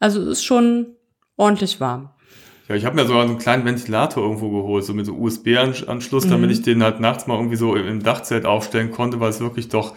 [0.00, 0.96] Also es ist schon
[1.36, 2.10] ordentlich warm.
[2.68, 6.24] Ja, ich habe mir sogar so einen kleinen Ventilator irgendwo geholt, so mit so USB-Anschluss,
[6.26, 6.30] Mhm.
[6.30, 9.68] damit ich den halt nachts mal irgendwie so im Dachzelt aufstellen konnte, weil es wirklich
[9.68, 9.94] doch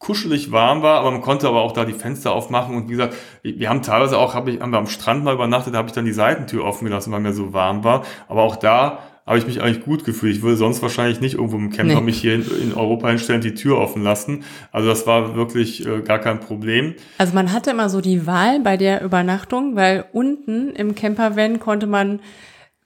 [0.00, 3.14] kuschelig warm war, aber man konnte aber auch da die Fenster aufmachen und wie gesagt,
[3.42, 5.94] wir haben teilweise auch, hab ich, haben wir am Strand mal übernachtet, da habe ich
[5.94, 9.46] dann die Seitentür offen gelassen, weil mir so warm war, aber auch da habe ich
[9.46, 10.34] mich eigentlich gut gefühlt.
[10.34, 12.00] Ich würde sonst wahrscheinlich nicht irgendwo im Camper Nee.
[12.00, 14.42] mich hier in, in Europa hinstellen, die Tür offen lassen.
[14.72, 16.94] Also das war wirklich äh, gar kein Problem.
[17.18, 21.86] Also man hatte immer so die Wahl bei der Übernachtung, weil unten im Campervan konnte
[21.86, 22.20] man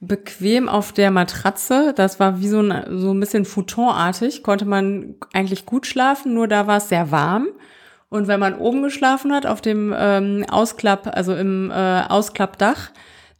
[0.06, 5.14] bequem auf der Matratze, das war wie so ein, so ein bisschen futonartig, konnte man
[5.32, 7.48] eigentlich gut schlafen, nur da war es sehr warm.
[8.08, 12.90] Und wenn man oben geschlafen hat, auf dem ähm, Ausklapp, also im äh, Ausklappdach,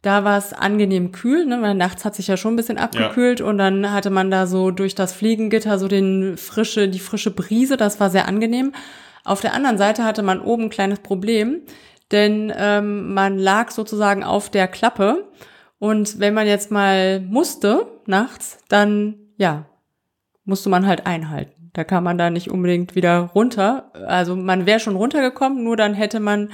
[0.01, 1.61] da war es angenehm kühl, ne?
[1.61, 4.69] weil nachts hat sich ja schon ein bisschen abgekühlt und dann hatte man da so
[4.69, 8.73] durch das Fliegengitter so den frische, die frische Brise, das war sehr angenehm.
[9.23, 11.61] Auf der anderen Seite hatte man oben ein kleines Problem,
[12.11, 15.27] denn ähm, man lag sozusagen auf der Klappe
[15.79, 19.65] und wenn man jetzt mal musste nachts, dann ja,
[20.45, 21.71] musste man halt einhalten.
[21.73, 23.91] Da kam man da nicht unbedingt wieder runter.
[24.07, 26.49] Also man wäre schon runtergekommen, nur dann hätte man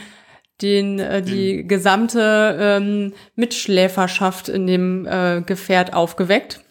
[0.61, 6.61] den, äh, die gesamte ähm, Mitschläferschaft in dem äh, Gefährt aufgeweckt.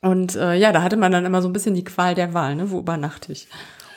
[0.00, 2.54] Und äh, ja, da hatte man dann immer so ein bisschen die Qual der Wahl,
[2.54, 2.70] ne?
[2.70, 3.48] Wo übernachte ich?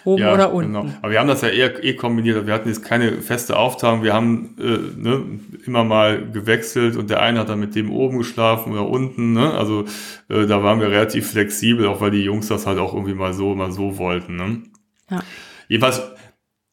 [0.03, 0.73] Oben Ja, oder unten?
[0.73, 0.93] Genau.
[1.01, 2.47] Aber wir haben das ja eher eh kombiniert.
[2.47, 4.03] Wir hatten jetzt keine feste Aufteilung.
[4.03, 5.23] Wir haben äh, ne,
[5.65, 9.33] immer mal gewechselt und der eine hat dann mit dem oben geschlafen oder unten.
[9.33, 9.53] Ne?
[9.53, 9.85] Also
[10.29, 13.33] äh, da waren wir relativ flexibel, auch weil die Jungs das halt auch irgendwie mal
[13.33, 14.35] so, mal so wollten.
[14.35, 14.63] Ne?
[15.09, 15.23] Ja.
[15.67, 16.01] Jedenfalls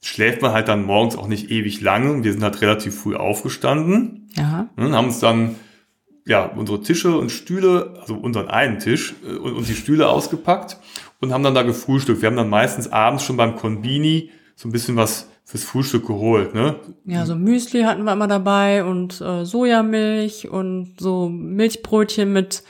[0.03, 2.25] schläft man halt dann morgens auch nicht ewig lange.
[2.25, 4.31] Wir sind halt relativ früh aufgestanden.
[4.37, 4.69] Ja.
[4.77, 5.57] Ne, haben uns dann
[6.27, 10.79] ja unsere Tische und Stühle, also unseren einen Tisch äh, und, und die Stühle ausgepackt
[11.21, 12.23] und haben dann da gefrühstückt.
[12.23, 16.55] Wir haben dann meistens abends schon beim Konbini so ein bisschen was fürs Frühstück geholt.
[16.55, 16.77] Ne?
[17.07, 22.63] Ja, so Müsli hatten wir immer dabei und äh, Sojamilch und so Milchbrötchen mit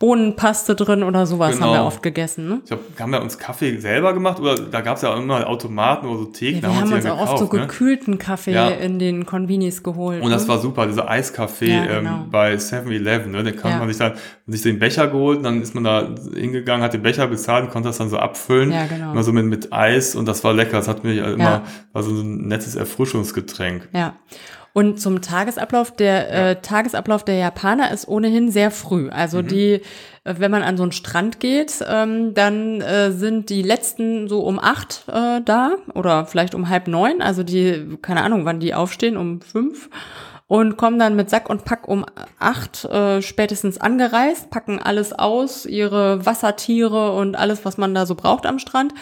[0.00, 1.66] Bohnenpaste drin oder sowas Genau.
[1.66, 2.48] haben wir oft gegessen.
[2.48, 2.60] Ne?
[2.64, 5.46] Ich glaube, haben wir uns Kaffee selber gemacht oder da gab es ja auch immer
[5.46, 6.54] Automaten oder so Theken.
[6.56, 7.66] Ja, da wir haben uns die auch dann oft so gekauft, ne?
[7.66, 8.68] gekühlten Kaffee Ja.
[8.68, 10.22] in den Convenis geholt.
[10.22, 10.48] Und das ne?
[10.48, 12.10] war super, dieser Eiskaffee Ja, genau.
[12.24, 13.42] ähm, bei 7-Eleven, ne?
[13.44, 13.78] Den kann Ja.
[13.78, 14.14] man sich dann
[14.46, 17.70] sich den Becher geholt, und dann ist man da hingegangen, hat den Becher bezahlt und
[17.70, 18.72] konnte das dann so abfüllen.
[18.72, 19.12] Ja, genau.
[19.12, 20.78] Immer so mit, mit Eis und das war lecker.
[20.78, 21.62] Das hat mich immer, Ja.
[21.92, 23.88] war so ein nettes Erfrischungsgetränk.
[23.92, 24.14] Ja.
[24.72, 29.04] Und zum Tagesablauf, der äh, Tagesablauf der Japaner ist ohnehin sehr früh.
[29.04, 29.10] Mhm.
[29.10, 29.82] Also die,
[30.24, 34.40] äh, wenn man an so einen Strand geht, ähm, dann äh, sind die letzten so
[34.40, 37.20] um acht äh, da oder vielleicht um halb neun.
[37.20, 39.90] Also die, keine Ahnung, wann die aufstehen, um fünf
[40.50, 42.04] und kommen dann mit Sack und Pack um
[42.40, 48.16] acht äh, spätestens angereist, packen alles aus, ihre Wassertiere und alles, was man da so
[48.16, 48.92] braucht am Strand.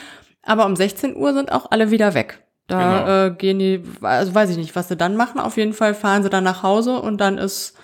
[0.42, 2.42] Aber um 16 Uhr sind auch alle wieder weg.
[2.68, 3.26] Da Genau.
[3.26, 5.40] äh, gehen die, also weiß ich nicht, was sie dann machen.
[5.40, 7.74] Auf jeden Fall fahren sie dann nach Hause und dann ist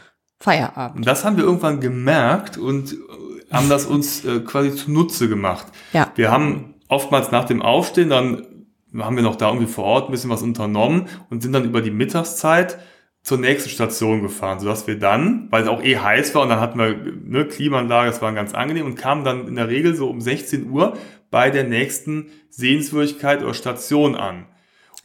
[0.41, 1.07] Feierabend.
[1.07, 2.97] Das haben wir irgendwann gemerkt und äh,
[3.53, 5.67] haben das uns äh, quasi zunutze gemacht.
[5.93, 6.11] Ja.
[6.17, 8.47] Wir haben oftmals nach dem Aufstehen, dann
[8.99, 11.81] haben wir noch da irgendwie vor Ort ein bisschen was unternommen und sind dann über
[11.81, 12.79] die Mittagszeit
[13.23, 16.61] zur nächsten Station gefahren, sodass wir dann, weil es auch eh heiß war und dann
[16.61, 20.11] hatten wir ne, Klimaanlage, das war ganz angenehm und kamen dann in der Regel so
[20.11, 20.99] um 16 Uhr
[21.31, 24.45] bei der nächsten Sehenswürdigkeit oder Station an.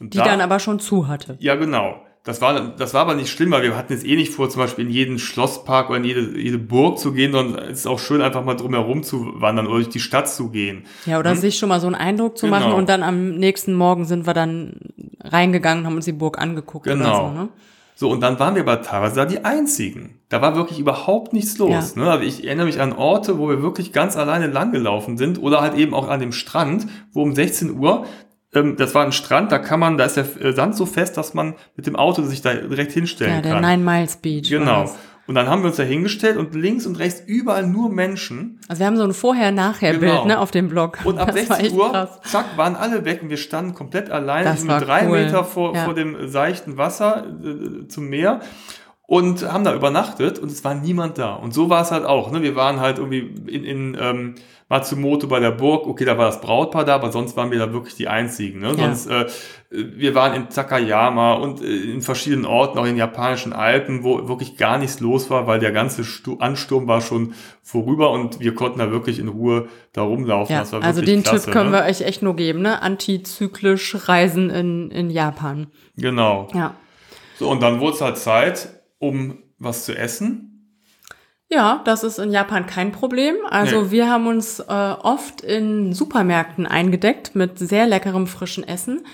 [0.00, 1.36] Und Die da- dann aber schon zu hatte.
[1.40, 2.02] ja, genau.
[2.22, 4.60] Das war, das war aber nicht schlimm, weil wir hatten jetzt eh nicht vor, zum
[4.60, 7.98] Beispiel in jeden Schlosspark oder in jede, jede Burg zu gehen, sondern es ist auch
[7.98, 10.84] schön, einfach mal drumherum zu wandern oder durch die Stadt zu gehen.
[11.06, 12.52] Ja, oder sich schon mal so einen Eindruck zu Hm?
[12.52, 12.66] Genau.
[12.66, 14.74] machen und dann am nächsten Morgen sind wir dann
[15.22, 17.28] reingegangen, haben uns die Burg angeguckt oder Genau.
[17.28, 17.48] so, ne?
[17.94, 20.20] So, und dann waren wir aber teilweise da die Einzigen.
[20.30, 21.96] Da war wirklich überhaupt nichts los.
[21.96, 22.10] Ne?
[22.10, 25.74] Also ich erinnere mich an Orte, wo wir wirklich ganz alleine langgelaufen sind oder halt
[25.74, 28.06] eben auch an dem Strand, wo um 16 Uhr,
[28.54, 31.16] ähm, das war ein Strand, da kann man, da ist der äh, Sand so fest,
[31.16, 33.62] dass man mit dem Auto sich da direkt hinstellen Ja, der kann.
[33.62, 34.48] Nine Miles Beach.
[34.48, 34.90] Genau.
[35.26, 38.58] Und dann haben wir uns da hingestellt und links und rechts überall nur Menschen.
[38.66, 40.24] Also wir haben so ein Vorher-Nachher-Bild, Genau.
[40.26, 40.98] ne, auf dem Blog.
[41.04, 42.18] Und ab Das war 16 echt Uhr, krass.
[42.24, 45.22] zack, waren alle weg und wir standen komplett alleine Das drei cool.
[45.22, 45.84] Meter vor, Ja.
[45.84, 48.40] vor dem seichten Wasser äh, zum Meer
[49.10, 51.34] und haben da übernachtet und es war niemand da.
[51.34, 52.30] Und so war es halt auch.
[52.30, 52.42] Ne?
[52.42, 54.34] Wir waren halt irgendwie in, in ähm,
[54.68, 55.88] Matsumoto bei der Burg.
[55.88, 58.60] Okay, da war das Brautpaar da, aber sonst waren wir da wirklich die Einzigen.
[58.60, 58.68] Ne?
[58.68, 58.94] Ja.
[58.94, 59.26] Sonst, äh,
[59.68, 64.28] wir waren in Takayama und äh, in verschiedenen Orten, auch in den japanischen Alpen, wo
[64.28, 67.34] wirklich gar nichts los war, weil der ganze Stu Ansturm war schon
[67.64, 70.54] vorüber und wir konnten da wirklich in Ruhe da rumlaufen.
[70.54, 71.78] Ja, also den klasse, Tipp können ne?
[71.78, 72.80] wir euch echt nur geben, ne?
[72.80, 75.66] Antizyklisch Reisen in, in Japan.
[75.96, 76.46] Genau.
[76.54, 76.76] Ja.
[77.40, 80.46] So, und dann wurde es halt Zeit, um was zu essen.
[81.48, 83.34] Ja, das ist in Japan kein Problem.
[83.50, 83.90] Also Nee.
[83.90, 89.04] wir haben uns äh, oft in Supermärkten eingedeckt mit sehr leckerem frischen Essen.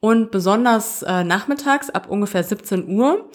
[0.00, 3.30] Und besonders äh, nachmittags ab ungefähr 17 Uhr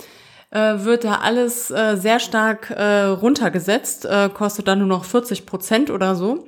[0.50, 5.90] äh, wird da alles äh, sehr stark äh, runtergesetzt, kostet dann nur noch 40 Prozent
[5.90, 6.46] oder so.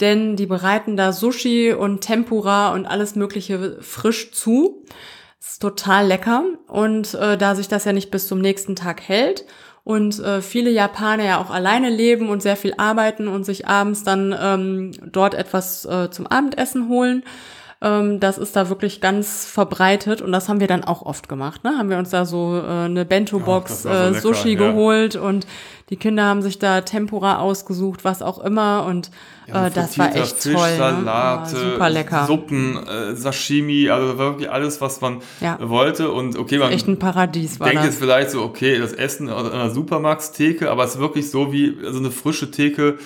[0.00, 4.84] Denn die bereiten da Sushi und Tempura und alles Mögliche frisch zu.
[5.40, 6.44] Ist total lecker.
[6.68, 9.46] Und äh, da sich das ja nicht bis zum nächsten Tag hält
[9.84, 14.04] und äh, viele Japaner ja auch alleine leben und sehr viel arbeiten und sich abends
[14.04, 17.24] dann ähm, dort etwas äh, zum Abendessen holen,
[17.82, 21.64] ähm, das ist da wirklich ganz verbreitet und das haben wir dann auch oft gemacht.
[21.64, 21.78] Ne?
[21.78, 24.58] Haben wir uns da so äh, eine Bento-Box so äh, lecker, Sushi ja.
[24.58, 25.46] geholt und
[25.88, 29.10] die Kinder haben sich da Tempura ausgesucht, was auch immer und
[29.52, 30.70] Ja, äh, das war echt Fisch, toll.
[30.76, 31.72] Salate, Ne?
[31.72, 32.26] Super lecker.
[32.26, 35.58] Suppen, äh, Sashimi, also wirklich alles, was man Ja.
[35.60, 36.10] wollte.
[36.10, 37.90] Und okay, man Echt ein Paradies war denkt das.
[37.94, 41.76] jetzt vielleicht so, okay, das Essen an einer Supermarkttheke, aber es ist wirklich so wie
[41.90, 42.98] so eine frische Theke.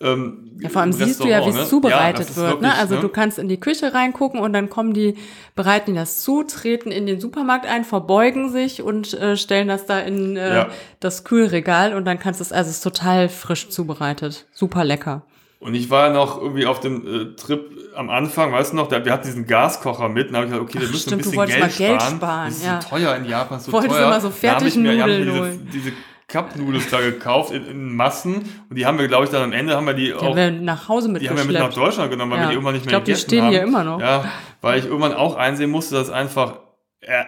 [0.00, 1.66] Ähm, Ja, vor allem siehst du ja, wie es ne?
[1.66, 2.48] zubereitet Ja, wird.
[2.54, 2.76] wirklich, ne?
[2.76, 3.00] Also ne?
[3.00, 5.14] du kannst in die Küche reingucken und dann kommen die,
[5.54, 9.86] bereiten die das zu, treten in den Supermarkt ein, verbeugen sich und äh, stellen das
[9.86, 10.66] da in äh,
[11.00, 14.46] das Kühlregal und dann kannst du es, also es ist total frisch zubereitet.
[14.52, 15.22] Super lecker.
[15.62, 18.88] Und ich war ja noch irgendwie auf dem äh, Trip am Anfang, weißt du noch,
[18.88, 21.12] da, wir hatten diesen Gaskocher mit, und da habe ich gesagt, okay, wir müssen stimmt,
[21.12, 22.16] ein du bisschen wolltest Geld, mal Geld sparen.
[22.16, 22.80] sparen, Das ist ja.
[22.82, 24.06] so teuer in Japan, so Wolltest teuer.
[24.06, 25.92] immer so Da hab ich mir, hab ich mir diese, diese
[26.28, 28.34] Cup-Noodles da gekauft in, in Massen
[28.70, 30.36] und die haben wir, glaube ich, dann am Ende haben wir die Die auch haben
[30.36, 31.72] wir nach Hause Die haben wir mit nach.
[31.72, 32.44] Deutschland genommen, weil Ja.
[32.44, 33.50] wir die irgendwann nicht Ich mehr glaub, die gegessen stehen haben.
[33.52, 34.00] hier immer noch.
[34.00, 34.24] Ja,
[34.62, 36.54] weil ich irgendwann auch einsehen musste, dass einfach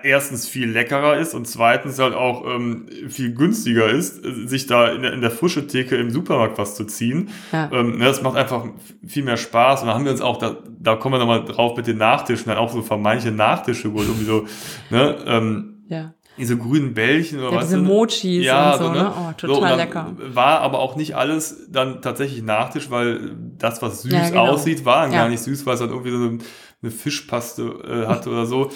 [0.02, 5.02] erstens viel leckerer ist und zweitens halt auch ähm, viel günstiger ist, sich da in
[5.02, 7.30] der, in der frische Theke im Supermarkt was zu ziehen.
[7.52, 7.70] Ja.
[7.72, 8.66] Ähm, ne, das macht einfach
[9.04, 9.82] viel mehr Spaß.
[9.82, 12.46] Und da haben wir uns auch, da, da kommen wir nochmal drauf mit den Nachtischen,
[12.48, 14.44] dann auch so vermeintliche Nachtische geholt, irgendwie so,
[14.90, 16.14] ne, ähm, Ja.
[16.38, 17.64] diese grünen Bällchen oder Ja, was.
[17.66, 19.12] diese Mochis und so, ne?
[19.16, 20.16] Oh, total dann lecker.
[20.34, 24.50] War aber auch nicht alles dann tatsächlich Nachtisch, weil das, was süß Ja, genau.
[24.52, 25.12] aussieht, war Ja.
[25.22, 26.38] gar nicht süß, weil es dann irgendwie so eine,
[26.82, 28.70] eine Fischpaste äh, hatte oder so.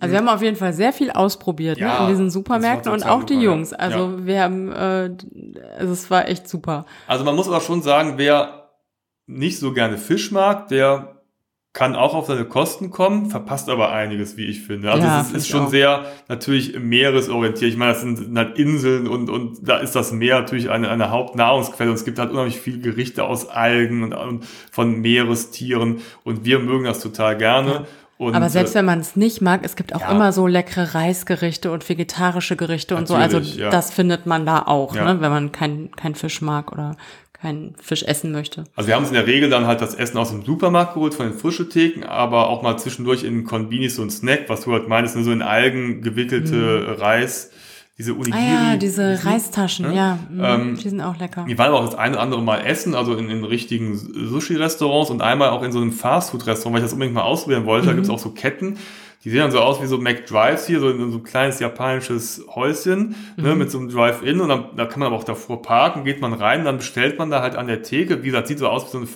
[0.00, 3.04] Also wir haben auf jeden Fall sehr viel ausprobiert Ja, ne, in diesen Supermärkten und
[3.04, 3.50] auch die super, ja.
[3.50, 3.72] Jungs.
[3.72, 5.10] Also wir haben, äh,
[5.78, 6.86] also es war echt super.
[7.08, 8.70] Also man muss aber schon sagen, wer
[9.26, 11.14] nicht so gerne Fisch mag, der
[11.74, 14.90] kann auch auf seine Kosten kommen, verpasst aber einiges, wie ich finde.
[14.90, 15.70] Also Ja, es ist, ist schon auch.
[15.70, 17.70] sehr natürlich meeresorientiert.
[17.70, 20.88] Ich meine, das sind, sind halt Inseln und, und da ist das Meer natürlich eine,
[20.90, 26.00] eine Hauptnahrungsquelle und es gibt halt unheimlich viele Gerichte aus Algen und, und von Meerestieren
[26.24, 27.70] und wir mögen das total gerne.
[27.72, 27.86] Ja.
[28.18, 30.10] Und, Aber selbst äh, wenn man es nicht mag, es gibt auch ja.
[30.10, 33.14] immer so leckere Reisgerichte und vegetarische Gerichte und so.
[33.14, 33.70] Also ja.
[33.70, 35.04] das findet man da auch, Ja.
[35.04, 36.96] ne, wenn man keinen kein Fisch mag oder
[37.32, 38.64] keinen Fisch essen möchte.
[38.74, 41.14] Also wir haben uns in der Regel dann halt das Essen aus dem Supermarkt geholt,
[41.14, 44.72] von den frischen Theken, aber auch mal zwischendurch in Convenience so ein Snack, was du
[44.72, 47.52] halt meinst, ne, so in Algen gewickelte Reis,
[47.98, 48.38] diese Onigiri.
[48.40, 48.46] Mhm.
[48.56, 49.94] Ah ja, diese die sind- Reistaschen, ne?
[49.96, 51.44] ja, mm, Ähm, die sind auch lecker.
[51.46, 55.10] Wir waren aber auch das eine oder andere Mal essen, also in, in richtigen Sushi-Restaurants
[55.10, 57.86] und einmal auch in so einem Fastfood-Restaurant, weil ich das unbedingt mal ausprobieren wollte.
[57.86, 57.96] Da Mhm.
[57.96, 58.76] gibt's auch so Ketten,
[59.24, 62.44] die sehen dann so aus wie so McDrives hier, so, in so ein kleines japanisches
[62.54, 63.58] Häuschen ne, Mhm.
[63.58, 66.32] mit so einem Drive-In und dann, da kann man aber auch davor parken, geht man
[66.32, 68.22] rein, dann bestellt man da halt an der Theke.
[68.22, 69.08] Wie gesagt, sieht so aus wie so ein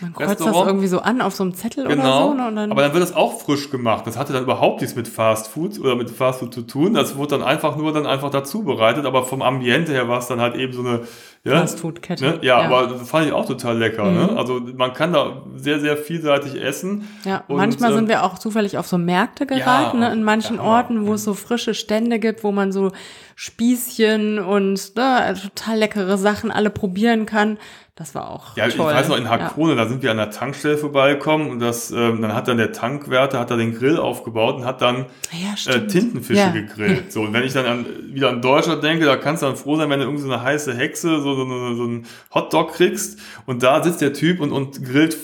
[0.00, 2.34] Man kreuzt das irgendwie so an auf so einem Zettel oder Genau, so.
[2.34, 4.06] Ne, und dann, aber dann wird das auch frisch gemacht.
[4.06, 6.94] Das hatte dann überhaupt nichts mit Fast Food oder mit Fast Food zu tun.
[6.94, 10.28] Das wurde dann einfach nur dann einfach dazu bereitet, aber vom Ambiente her war es
[10.28, 11.00] dann halt eben so eine
[11.44, 12.24] ja, Fastfood-Kette.
[12.24, 12.38] Ne?
[12.42, 12.66] Ja, Ja.
[12.66, 14.04] aber das fand ich auch total lecker.
[14.04, 14.14] Mhm.
[14.16, 14.36] Ne?
[14.36, 17.08] Also man kann da sehr, sehr vielseitig essen.
[17.24, 20.22] Ja, Und, manchmal ähm, sind wir auch zufällig auf so Märkte geraten, Ja, ne, in
[20.22, 20.68] manchen Hammer.
[20.68, 22.92] Orten, wo es so frische Stände gibt, wo man so
[23.36, 27.58] Spießchen und ne, total leckere Sachen alle probieren kann.
[28.00, 28.72] Das war auch Ja, toll.
[28.72, 29.28] ich weiß noch, in ja.
[29.30, 32.72] Hakone, da sind wir an der Tankstelle vorbeigekommen und das, ähm, dann hat dann der
[32.72, 35.86] Tankwärter, hat da den Grill aufgebaut und hat dann Ja, äh.
[35.86, 36.48] Tintenfische Ja.
[36.50, 37.12] gegrillt.
[37.12, 39.76] So, und wenn ich dann an, wieder an Deutschland denke, da kannst du dann froh
[39.76, 43.18] sein, wenn du irgendwie so eine heiße Hexe, so, so, so, so einen Hotdog kriegst
[43.44, 45.18] und da sitzt der Typ und, und grillt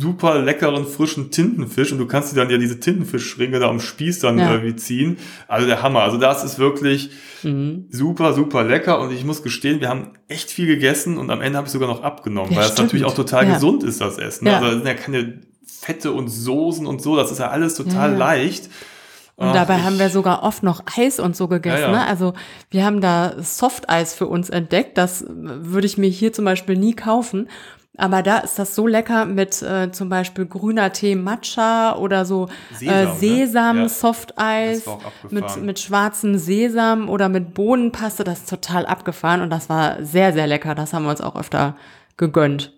[0.00, 4.20] super leckeren, frischen Tintenfisch und du kannst dir dann ja diese Tintenfischringe da am Spieß
[4.20, 4.52] dann Ja.
[4.52, 5.18] irgendwie ziehen.
[5.48, 6.00] Also der Hammer.
[6.02, 7.10] Also das ist wirklich
[7.42, 7.86] Mhm.
[7.90, 11.56] super, super lecker und ich muss gestehen, wir haben echt viel gegessen und am Ende
[11.58, 13.54] habe ich sogar noch abgenommen, Ja, weil es natürlich auch total Ja.
[13.54, 14.46] gesund ist, das Essen.
[14.46, 18.14] Also da sind ja keine Fette und Soßen und so, das ist ja alles total
[18.14, 18.68] leicht.
[19.36, 21.80] Und Ach, dabei haben wir sogar oft noch Eis und so gegessen.
[21.82, 21.98] Ja, ja.
[21.98, 22.06] Ne?
[22.08, 22.34] Also
[22.70, 24.98] wir haben da Softeis für uns entdeckt.
[24.98, 27.48] Das würde ich mir hier zum Beispiel nie kaufen.
[27.98, 32.48] Aber da ist das so lecker mit äh, zum Beispiel grüner Tee Matcha oder so
[32.72, 33.14] Sesam, äh, ne?
[33.18, 33.82] Sesam Ja.
[33.82, 38.22] Das war auch mit, mit schwarzem Sesam oder mit Bohnenpaste.
[38.22, 40.76] Das ist total abgefahren und das war sehr, sehr lecker.
[40.76, 41.76] Das haben wir uns auch öfter
[42.16, 42.72] gegönnt.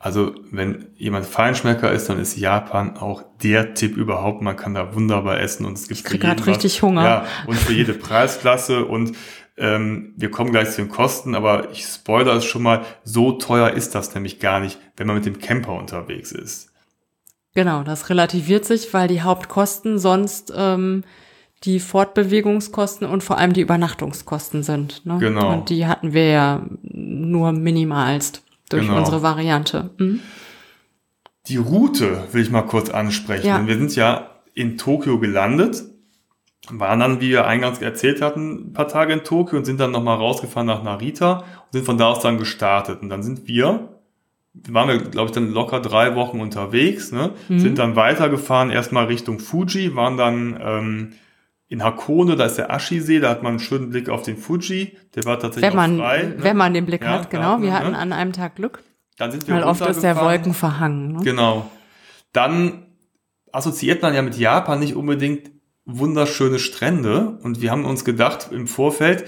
[0.00, 4.42] Also wenn jemand Feinschmecker ist, dann ist Japan auch der Tipp überhaupt.
[4.42, 6.82] Man kann da wunderbar essen und es gibt Ich krieg für jeden richtig was.
[6.82, 7.04] Hunger.
[7.04, 9.12] Ja, und für jede Preisklasse und
[9.56, 13.70] Ähm, wir kommen gleich zu den Kosten, aber ich spoilere es schon mal, so teuer
[13.70, 16.70] ist das nämlich gar nicht, wenn man mit dem Camper unterwegs ist.
[17.54, 21.04] Genau, das relativiert sich, weil die Hauptkosten sonst ähm,
[21.62, 25.06] die Fortbewegungskosten und vor allem die Übernachtungskosten sind.
[25.06, 25.18] Ne?
[25.18, 25.52] Genau.
[25.52, 28.98] Und die hatten wir ja nur minimalst durch Genau.
[28.98, 29.90] unsere Variante.
[29.98, 30.20] Mhm.
[31.46, 33.46] Die Route will ich mal kurz ansprechen.
[33.46, 33.66] Ja.
[33.66, 35.82] Wir sind ja in Tokio gelandet,
[36.70, 39.90] waren dann, wie wir eingangs erzählt hatten, ein paar Tage in Tokio und sind dann
[39.90, 43.02] nochmal rausgefahren nach Narita und sind von da aus dann gestartet.
[43.02, 43.88] Und dann sind wir,
[44.68, 47.32] waren wir, glaube ich, dann locker drei Wochen unterwegs, ne?
[47.48, 47.58] Mhm.
[47.58, 51.12] sind dann weitergefahren, erstmal Richtung Fuji, waren dann ähm,
[51.68, 54.96] in Hakone, da ist der Ashi-See, da hat man einen schönen Blick auf den Fuji,
[55.14, 56.22] der war tatsächlich Wenn man, frei.
[56.22, 56.34] ne?
[56.38, 57.60] wenn man den Blick Ja, hat, genau.
[57.60, 57.78] Wir ne?
[57.78, 58.82] hatten an einem Tag Glück,
[59.18, 60.16] Dann sind wir weil oft ist der.
[60.16, 61.12] Wolken verhangen.
[61.14, 61.24] Ne?
[61.24, 61.70] Genau.
[62.32, 62.86] Dann
[63.52, 65.50] assoziiert man ja mit Japan nicht unbedingt
[65.86, 67.38] wunderschöne Strände.
[67.42, 69.24] Und wir haben uns gedacht im Vorfeld,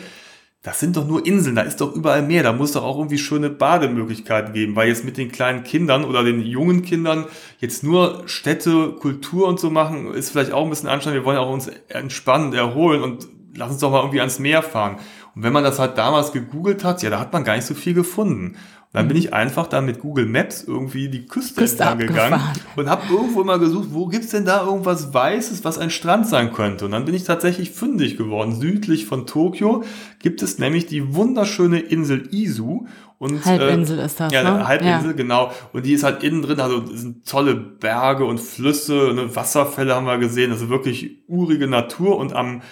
[0.66, 3.18] das sind doch nur Inseln, da ist doch überall Meer, da muss doch auch irgendwie
[3.18, 7.26] schöne Bademöglichkeiten geben, weil jetzt mit den kleinen Kindern oder den jungen Kindern
[7.60, 11.20] jetzt nur Städte, Kultur und so machen, ist vielleicht auch ein bisschen anstrengend.
[11.20, 14.96] Wir wollen auch uns entspannen, erholen und lass uns doch mal irgendwie ans Meer fahren.
[15.36, 17.74] Und wenn man das halt damals gegoogelt hat, ja, da hat man gar nicht so
[17.74, 18.56] viel gefunden.
[18.96, 22.40] Dann bin ich einfach dann mit Google Maps irgendwie die Küste, Küste gegangen
[22.76, 26.52] und habe irgendwo mal gesucht, wo gibt's denn da irgendwas Weißes, was ein Strand sein
[26.54, 26.86] könnte.
[26.86, 28.54] Und dann bin ich tatsächlich fündig geworden.
[28.58, 29.84] Südlich von Tokio
[30.18, 32.86] gibt es nämlich die wunderschöne Insel Izu.
[33.18, 34.54] Und, Halbinsel ist das, Ja, ne?
[34.54, 35.12] eine Halbinsel, Ja.
[35.16, 35.50] genau.
[35.74, 40.06] Und die ist halt innen drin, also sind tolle Berge und Flüsse, ne, Wasserfälle haben
[40.06, 42.62] wir gesehen, also wirklich urige Natur und am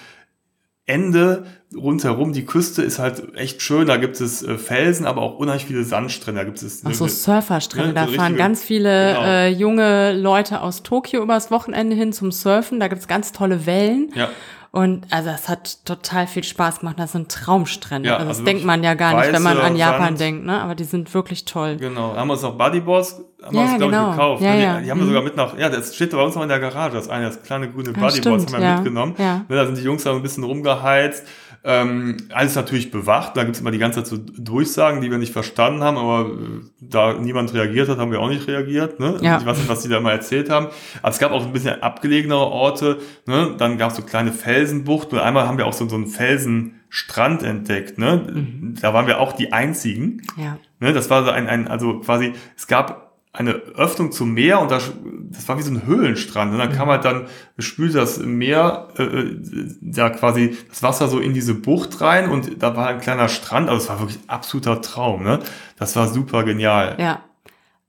[0.86, 5.38] Ende rundherum, die Küste ist halt echt schön, da gibt es äh, Felsen, aber auch
[5.38, 7.88] unheimlich viele Sandstrände, da gibt es Ach so, Surferstrände.
[7.94, 9.22] ne, so da fahren richtige- ganz viele genau.
[9.24, 12.80] äh, junge Leute aus Tokio übers Wochenende hin zum Surfen.
[12.80, 14.10] Da gibt's ganz tolle Wellen.
[14.14, 14.28] ja,
[14.74, 16.96] Und also es hat total viel Spaß gemacht.
[16.98, 18.08] Das sind Traumstrände.
[18.08, 20.20] Ja, also, das also denkt man ja gar nicht, wenn man an Japan Sand.
[20.20, 20.60] denkt, ne?
[20.60, 21.76] Aber die sind wirklich toll.
[21.76, 24.10] Genau, haben wir uns noch Bodyboards, haben wir Ja, uns, glaube genau.
[24.10, 24.42] ich, gekauft.
[24.42, 24.62] Ja, ne?
[24.64, 24.78] ja.
[24.78, 25.08] Die, die haben wir Mhm.
[25.10, 27.40] sogar mit nach, ja, das steht bei uns noch in der Garage, das eine, das
[27.44, 28.74] kleine grüne Ja, Bodyboards stimmt, haben wir ja.
[28.74, 29.14] mitgenommen.
[29.16, 29.34] Ja.
[29.48, 31.24] Ne, da sind die Jungs da ein bisschen rumgeheizt.
[31.66, 35.32] Ähm, alles natürlich bewacht, da gibt's immer die ganze Zeit so Durchsagen, die wir nicht
[35.32, 39.00] verstanden haben, aber äh, da niemand reagiert hat, haben wir auch nicht reagiert.
[39.00, 39.16] Ne?
[39.22, 39.38] Ja.
[39.38, 40.66] Ich weiß nicht, was die da immer erzählt haben.
[41.00, 42.98] Aber es gab auch ein bisschen abgelegenere Orte.
[43.26, 43.54] Ne?
[43.56, 47.96] Dann gab's so kleine Felsenbuchten und einmal haben wir auch so, so einen Felsenstrand entdeckt.
[47.96, 48.26] Ne?
[48.30, 48.74] Mhm.
[48.82, 50.20] Da waren wir auch die einzigen.
[50.36, 50.58] Ja.
[50.80, 53.03] Ne, das war so ein, ein, also quasi, es gab
[53.34, 54.92] eine Öffnung zum Meer und das,
[55.30, 56.52] das war wie so ein Höhlenstrand.
[56.52, 57.26] Und dann kam halt dann,
[57.58, 59.40] spülte das Meer, äh, äh,
[59.80, 63.68] da quasi das Wasser so in diese Bucht rein und da war ein kleiner Strand.
[63.68, 65.24] Also es war wirklich absoluter Traum.
[65.24, 65.40] Ne?
[65.76, 66.96] Das war super genial.
[66.98, 67.22] Ja.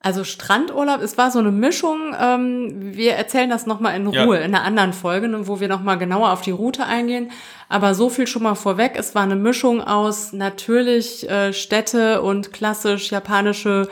[0.02, 2.16] Also Strandurlaub, es war so eine Mischung.
[2.20, 4.24] Ähm, wir erzählen das nochmal in Ja.
[4.24, 7.32] Ruhe in einer anderen Folge, ne, wo wir nochmal genauer auf die Route eingehen.
[7.70, 8.94] Aber so viel schon mal vorweg.
[8.96, 13.88] Es war eine Mischung aus natürlich äh, Städte und klassisch japanische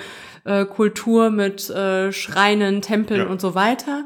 [0.45, 3.27] äh, Kultur mit äh, Schreinen, Tempeln Ja.
[3.27, 4.05] und so weiter.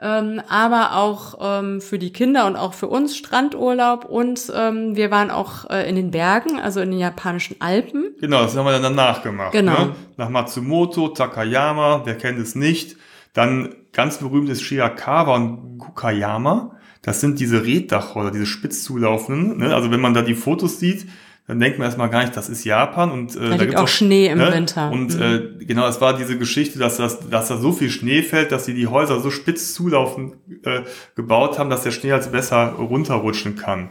[0.00, 4.04] Ähm, aber auch ähm, für die Kinder und auch für uns Strandurlaub.
[4.04, 8.14] Und ähm, wir waren auch äh, in den Bergen, also in den japanischen Alpen.
[8.20, 9.52] Genau, das haben wir dann danach gemacht.
[9.52, 9.72] Genau.
[9.72, 9.94] Ne?
[10.16, 12.96] Nach Matsumoto, Takayama, wer kennt es nicht.
[13.34, 16.72] Dann ganz berühmt ist Shiakawa und Gukayama.
[17.02, 19.58] Das sind diese Reddachhäuser, diese spitz zulaufenden.
[19.58, 19.74] Ne?
[19.74, 21.06] Also wenn man da die Fotos sieht,
[21.46, 23.10] dann denkt man erstmal gar nicht, das ist Japan.
[23.10, 24.52] Und, äh, Da liegt gibt's auch Schnee im ne?
[24.52, 24.90] Winter.
[24.90, 25.22] Und Mhm.
[25.60, 28.64] äh, genau, es war diese Geschichte, dass, das, dass da so viel Schnee fällt, dass
[28.64, 30.34] sie die Häuser so spitz zulaufend
[30.64, 30.80] äh,
[31.16, 33.84] gebaut haben, dass der Schnee als besser runterrutschen kann.
[33.84, 33.90] Und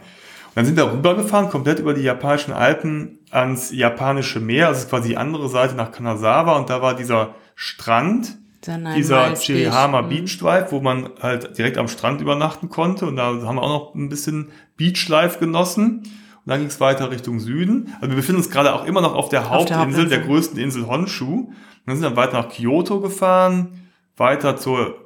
[0.56, 5.16] dann sind wir rübergefahren, komplett über die japanischen Alpen ans japanische Meer, also quasi die
[5.16, 10.20] andere Seite nach Kanazawa und da war dieser Strand, Dieser Nine dieser Chirihama Beach.
[10.22, 13.68] Beach Drive, wo man halt direkt am Strand übernachten konnte und da haben wir auch
[13.68, 16.02] noch ein bisschen Beach Life genossen.
[16.46, 17.94] Und dann ging es weiter Richtung Süden.
[18.00, 20.26] Also wir befinden uns gerade auch immer noch auf der Auf der Hauptinsel, der, Hauptinsel.
[20.26, 21.34] größten Insel Honshu.
[21.34, 21.54] Und
[21.86, 24.96] dann sind wir weiter nach Kyoto gefahren, weiter zur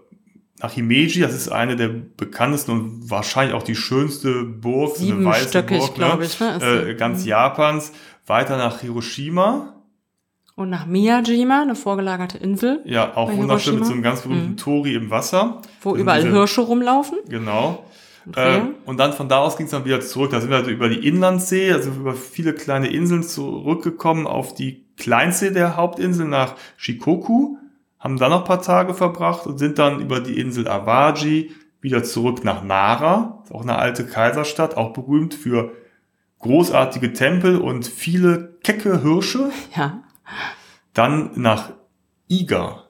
[0.61, 5.25] nach Himeji, das ist eine der bekanntesten und wahrscheinlich auch die schönste Burg, so eine
[5.25, 7.29] weiße Siebenstöckig, Burg, glaube ich, ne, ist äh, ganz Mhm.
[7.29, 7.93] Japans,
[8.27, 9.75] weiter nach Hiroshima,
[10.57, 14.57] Und nach Miyajima, eine vorgelagerte Insel, ja, auch wunderschön mit so einem ganz berühmten Mhm.
[14.57, 15.63] Tori im Wasser.
[15.83, 17.19] wo überall diese- Hirsche rumlaufen.
[17.29, 17.85] Genau.
[18.27, 18.75] Und Äh, Rehe.
[18.85, 20.31] und dann von da aus ging es dann wieder zurück.
[20.31, 24.85] Da sind wir also über die Inlandsee, also über viele kleine Inseln zurückgekommen auf die
[24.97, 27.57] Kleinsee der Hauptinsel nach Shikoku,
[27.99, 32.03] haben dann noch ein paar Tage verbracht und sind dann über die Insel Awaji wieder
[32.03, 35.73] zurück nach Nara, auch eine alte Kaiserstadt, auch berühmt für
[36.41, 39.51] großartige Tempel und viele kecke Hirsche.
[39.77, 40.03] Ja.
[40.95, 41.71] Dann nach
[42.29, 42.85] Iga.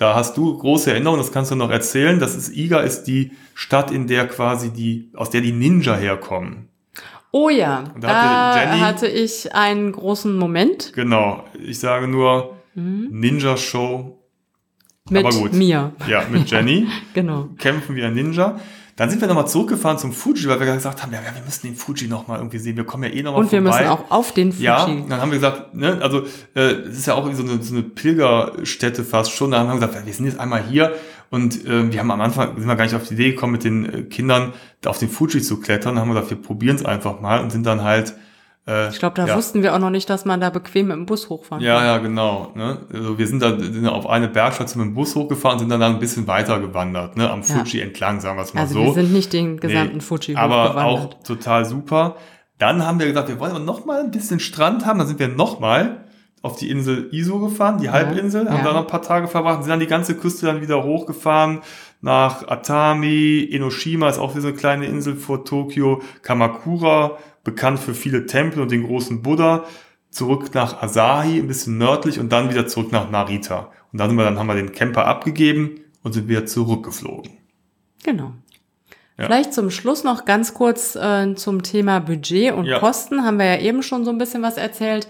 [0.00, 2.18] Da hast du große Erinnerungen, das kannst du noch erzählen.
[2.18, 6.70] Das ist Iga ist die Stadt, in der quasi die, aus der die Ninja herkommen.
[7.32, 8.08] Oh ja, Und da,
[8.54, 11.44] hatte Jenny- hatte ich einen großen Moment Genau.
[11.62, 14.16] Ich sage nur Ninja Show.
[15.10, 15.22] Mhm.
[15.42, 15.92] mit mir.
[16.08, 16.86] Ja, mit Jenny.
[17.12, 17.50] Genau.
[17.58, 18.58] kämpfen wie ein Ninja.
[18.96, 21.76] Dann sind wir nochmal zurückgefahren zum Fuji, weil wir gesagt haben, ja, wir müssen den
[21.76, 22.76] Fuji nochmal irgendwie sehen.
[22.76, 23.78] Wir kommen ja eh nochmal Und wir vorbei.
[23.78, 24.64] müssen auch auf den Fuji.
[24.64, 26.22] Ja, dann haben wir gesagt, ne, also
[26.54, 29.52] äh, es ist ja auch so eine, so eine Pilgerstätte fast schon.
[29.52, 30.94] Da haben wir gesagt, wir sind jetzt einmal hier
[31.30, 33.64] und äh, wir haben am Anfang sind wir gar nicht auf die Idee gekommen, mit
[33.64, 34.52] den äh, Kindern
[34.84, 35.94] auf den Fuji zu klettern.
[35.94, 38.14] Dann haben wir gesagt, wir probieren es einfach mal und sind dann halt.
[38.70, 40.96] Äh, Ich glaube, da ja, wussten wir auch noch nicht, dass man da bequem mit
[40.96, 41.86] dem Bus hochfahren Ja, kann.
[41.86, 42.52] ja, genau.
[42.54, 42.78] Ne?
[42.92, 45.80] Also wir sind da sind auf eine Bergstation mit dem Bus hochgefahren und sind dann,
[45.80, 47.28] dann ein bisschen weiter gewandert, ne?
[47.30, 47.46] am Ja.
[47.64, 48.84] Fuji entlang, sagen wir es mal Also so.
[48.84, 51.26] wir sind nicht den gesamten Nee, Fuji aber auch hochgewandert.
[51.26, 52.16] total super.
[52.58, 54.98] Dann haben wir gesagt, wir wollen aber noch mal ein bisschen Strand haben.
[54.98, 56.04] Dann sind wir noch mal
[56.42, 58.64] auf die Insel Iso gefahren, die Halbinsel, haben ja.
[58.64, 61.60] da noch ein paar Tage verbracht, und sind dann die ganze Küste dann wieder hochgefahren
[62.00, 67.94] nach Atami, Enoshima ist auch wieder so eine kleine Insel vor Tokio, Kamakura, bekannt für
[67.94, 69.64] viele Tempel und den großen Buddha,
[70.10, 73.70] zurück nach Asahi, ein bisschen nördlich und dann wieder zurück nach Narita.
[73.92, 77.32] Und dann, sind wir, dann haben wir den Camper abgegeben und sind wieder zurückgeflogen.
[78.02, 78.32] Genau.
[79.18, 79.26] Ja.
[79.26, 82.78] Vielleicht zum Schluss noch ganz kurz äh, zum Thema Budget und Ja.
[82.78, 83.24] Kosten.
[83.24, 85.06] Haben wir ja eben schon so ein bisschen was erzählt.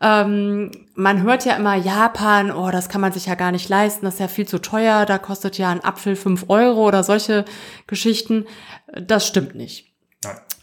[0.00, 4.04] Ähm, man hört ja immer Japan, oh, das kann man sich ja gar nicht leisten,
[4.04, 7.46] das ist ja viel zu teuer, da kostet ja ein Apfel fünf Euro oder solche
[7.86, 8.44] Geschichten.
[8.92, 9.95] Das stimmt nicht.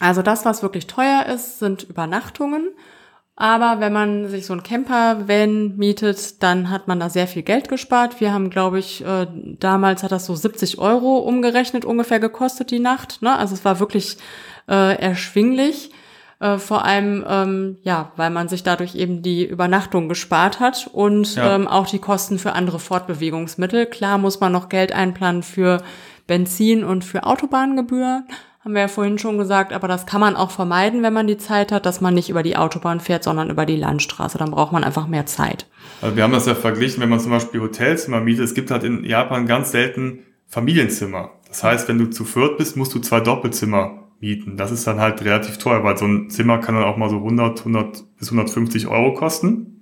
[0.04, 2.68] Also das, was wirklich teuer ist, sind Übernachtungen.
[3.36, 7.68] Aber wenn man sich so ein Camper-Van mietet, dann hat man da sehr viel Geld
[7.68, 8.20] gespart.
[8.22, 9.26] Wir haben, glaube ich, äh,
[9.60, 13.22] damals hat das so 70 Euro umgerechnet ungefähr gekostet die Nacht.
[13.24, 13.36] Ne?
[13.36, 14.18] Also es war wirklich
[14.70, 15.90] äh, erschwinglich.
[16.40, 21.36] Äh, vor allem, ähm, ja, weil man sich dadurch eben die Übernachtung gespart hat und
[21.36, 21.56] Ja.
[21.56, 23.88] ähm, auch die Kosten für andere Fortbewegungsmittel.
[23.88, 25.82] Klar muss man noch Geld einplanen für
[26.28, 28.28] Benzin und für Autobahngebühren.
[28.64, 31.38] Haben wir ja vorhin schon gesagt, aber das kann man auch vermeiden, wenn man die
[31.38, 34.38] Zeit hat, dass man nicht über die Autobahn fährt, sondern über die Landstraße.
[34.38, 35.68] Dann braucht man einfach mehr Zeit.
[36.02, 38.46] Also wir haben das ja verglichen, wenn man zum Beispiel Hotelzimmer mietet.
[38.46, 41.32] Es gibt halt in Japan ganz selten Familienzimmer.
[41.50, 44.56] Das heißt, wenn du zu viert bist, musst du zwei Doppelzimmer mieten.
[44.56, 47.18] Das ist dann halt relativ teuer, weil so ein Zimmer kann dann auch mal so
[47.18, 49.82] 100, 100 bis 150 Euro kosten.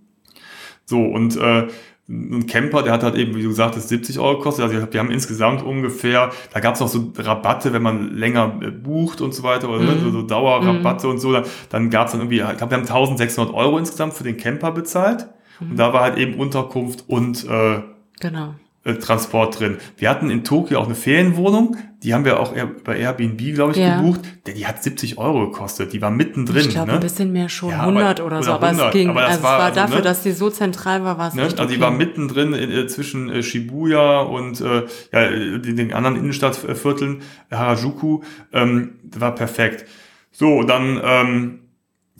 [0.85, 1.67] So, und äh,
[2.11, 4.65] ein Camper, der hat halt eben, wie du gesagt hast, 70 Euro gekostet.
[4.65, 8.71] Also wir haben insgesamt ungefähr, da gab es noch so Rabatte, wenn man länger äh,
[8.71, 11.31] bucht und so weiter, oder ne, so, so Dauerrabatte und so.
[11.31, 14.37] Dann, dann gab es dann irgendwie, ich glaube, wir haben 1600 Euro insgesamt für den
[14.37, 15.27] Camper bezahlt.
[15.59, 17.81] Und da war halt eben Unterkunft und äh,
[18.19, 18.55] Genau.
[18.83, 19.77] Äh, Transport drin.
[19.97, 22.53] Wir hatten in Tokio auch eine Ferienwohnung, die haben wir auch
[22.83, 23.97] bei Airbnb, glaube ich, Ja.
[24.01, 24.21] gebucht.
[24.47, 26.61] Der, die hat 70 Euro gekostet, die war mittendrin.
[26.61, 26.93] Ich glaube, ne?
[26.95, 29.09] ein bisschen mehr schon, Ja, 100 aber- oder so, aber 100, es ging.
[29.09, 30.01] aber das also es war war also, dafür, ne?
[30.01, 31.43] dass die so zentral war, war es Ne?
[31.43, 31.79] Also die okay.
[31.79, 37.21] war mittendrin in, äh, zwischen äh, Shibuya und äh, ja, äh, den, den anderen Innenstadtvierteln,
[37.51, 38.21] äh, Harajuku,
[38.51, 39.85] ähm, war perfekt.
[40.31, 41.59] So, dann ähm,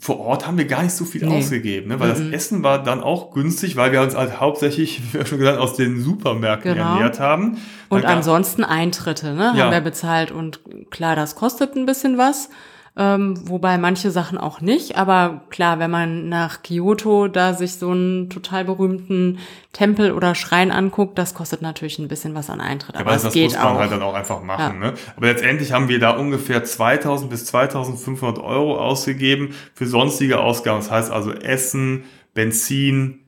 [0.04, 1.38] vor Ort haben wir gar nicht so viel Nee.
[1.38, 2.00] ausgegeben, ne?
[2.00, 5.38] weil das Essen war dann auch günstig, weil wir uns halt hauptsächlich, wie wir schon
[5.38, 6.94] gesagt aus den Supermärkten Genau.
[6.94, 7.58] ernährt haben.
[7.88, 9.64] Und Dann gab- ansonsten Eintritte, ne, Ja.
[9.66, 10.32] haben wir bezahlt.
[10.32, 10.58] Und
[10.90, 12.48] klar, das kostet ein bisschen was.
[12.94, 14.96] Ähm, wobei manche Sachen auch nicht.
[14.98, 19.38] Aber klar, wenn man nach Kyoto da sich so einen total berühmten
[19.72, 22.96] Tempel oder Schrein anguckt, das kostet natürlich ein bisschen was an Eintritt.
[22.96, 23.78] Aber Aber es das geht muss man auch.
[23.78, 24.78] halt dann auch einfach machen.
[24.78, 24.92] Ne?
[25.16, 30.80] Aber letztendlich haben wir da ungefähr 2000 bis 2500 Euro ausgegeben für sonstige Ausgaben.
[30.80, 33.20] Das heißt also Essen, Benzin,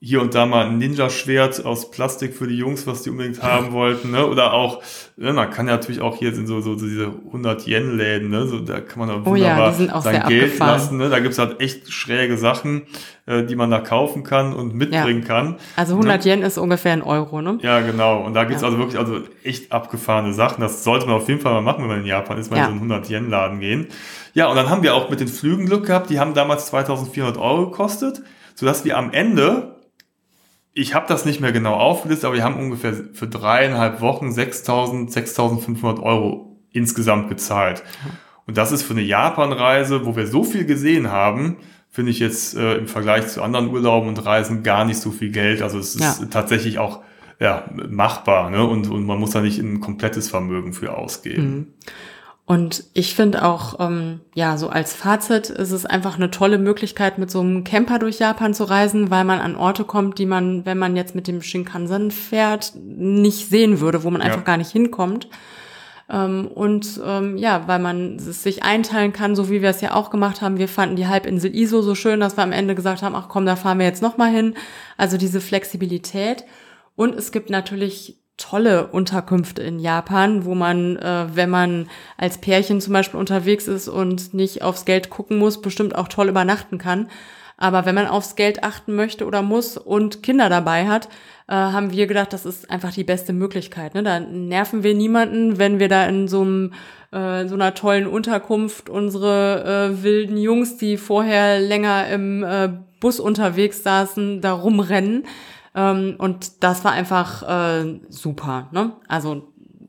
[0.00, 3.72] hier und da mal ein Ninja-Schwert aus Plastik für die Jungs, was die unbedingt haben
[3.72, 4.12] wollten.
[4.12, 4.24] Ne?
[4.26, 4.80] Oder auch,
[5.16, 8.46] ne, man kann ja natürlich auch hier in so, so, so diese 100-Yen-Läden, ne?
[8.46, 10.70] so, da kann man auch Oh ja, wunderbar die sind auch sein Geld abgefahren.
[10.72, 10.96] lassen.
[10.98, 11.08] Ne?
[11.10, 12.82] Da gibt's halt echt schräge Sachen,
[13.26, 15.56] äh, die man da kaufen kann und mitbringen kann.
[15.76, 17.58] Also 100 Yen ist ungefähr ein Euro, ne?
[17.62, 18.20] Ja, genau.
[18.24, 18.68] Und da gibt's Ja.
[18.68, 20.60] also wirklich also echt abgefahrene Sachen.
[20.60, 22.66] Das sollte man auf jeden Fall mal machen, wenn man in Japan ist, mal Ja.
[22.68, 23.88] in so einen 100-Yen-Laden gehen.
[24.34, 26.08] Ja, und dann haben wir auch mit den Flügen Glück gehabt.
[26.10, 28.22] Die haben damals 2400 Euro gekostet,
[28.54, 29.74] sodass wir am Ende,
[30.78, 35.12] ich habe das nicht mehr genau aufgelistet, aber wir haben ungefähr für dreieinhalb Wochen 6000,
[35.12, 37.82] 6500 Euro insgesamt gezahlt.
[38.46, 41.56] Und das ist für eine Japan-Reise, wo wir so viel gesehen haben,
[41.90, 45.30] finde ich jetzt äh, im Vergleich zu anderen Urlauben und Reisen gar nicht so viel
[45.30, 45.62] Geld.
[45.62, 46.26] Also es ist Ja.
[46.30, 47.00] tatsächlich auch
[47.40, 48.64] ja, machbar ne?
[48.64, 51.74] und, und man muss da nicht ein komplettes Vermögen für ausgeben.
[52.48, 57.18] Und ich finde auch, ähm, ja, so als Fazit ist es einfach eine tolle Möglichkeit,
[57.18, 60.64] mit so einem Camper durch Japan zu reisen, weil man an Orte kommt, die man,
[60.64, 64.70] wenn man jetzt mit dem Shinkansen fährt, nicht sehen würde, wo man einfach gar nicht
[64.70, 65.28] hinkommt.
[66.08, 69.92] Ähm, und ähm, ja, weil man es sich einteilen kann, so wie wir es ja
[69.92, 70.56] auch gemacht haben.
[70.56, 73.44] Wir fanden die Halbinsel Iso so schön, dass wir am Ende gesagt haben, ach komm,
[73.44, 74.54] da fahren wir jetzt noch mal hin.
[74.96, 76.46] Also diese Flexibilität.
[76.96, 82.80] Und es gibt natürlich tolle Unterkünfte in Japan, wo man, äh, wenn man als Pärchen
[82.80, 87.08] zum Beispiel unterwegs ist und nicht aufs Geld gucken muss, bestimmt auch toll übernachten kann.
[87.58, 91.08] Aber wenn man aufs Geld achten möchte oder muss und Kinder dabei hat,
[91.48, 93.94] äh, haben wir gedacht, das ist einfach die beste Möglichkeit.
[93.94, 94.04] Ne?
[94.04, 96.72] Da nerven wir niemanden, wenn wir da in so einem
[97.10, 102.68] äh, so einer tollen Unterkunft unsere äh, wilden Jungs, die vorher länger im äh,
[103.00, 105.24] Bus unterwegs saßen, da rumrennen.
[105.78, 108.68] Ähm, und das war einfach äh, super.
[108.72, 108.92] Ne?
[109.06, 109.44] Also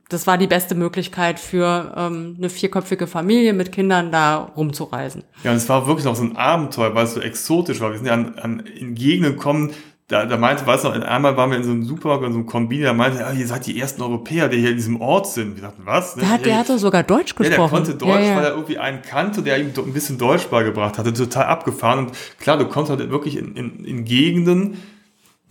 [0.07, 5.23] das war die beste Möglichkeit für ähm, eine vierköpfige Familie mit Kindern da rumzureisen.
[5.43, 7.91] Ja, und es war wirklich auch so ein Abenteuer, weil es so exotisch war.
[7.91, 9.71] Wir sind ja an, an in Gegenden gekommen,
[10.07, 12.47] da, da meinte, weißt du, einmal waren wir in so einem Supermarkt, in so einem
[12.47, 15.55] Kombini, da meinte er, ihr seid die ersten Europäer, die hier in diesem Ort sind.
[15.55, 16.15] Wir dachten, was?
[16.15, 17.61] Der, hat, der hatte sogar Deutsch gesprochen.
[17.61, 18.35] Ja, der konnte Deutsch, ja, ja.
[18.35, 22.07] weil er irgendwie einen kannte, der ihm ein bisschen Deutsch beigebracht hatte, total abgefahren.
[22.07, 24.79] Und klar, du kommst halt wirklich in, in, in Gegenden,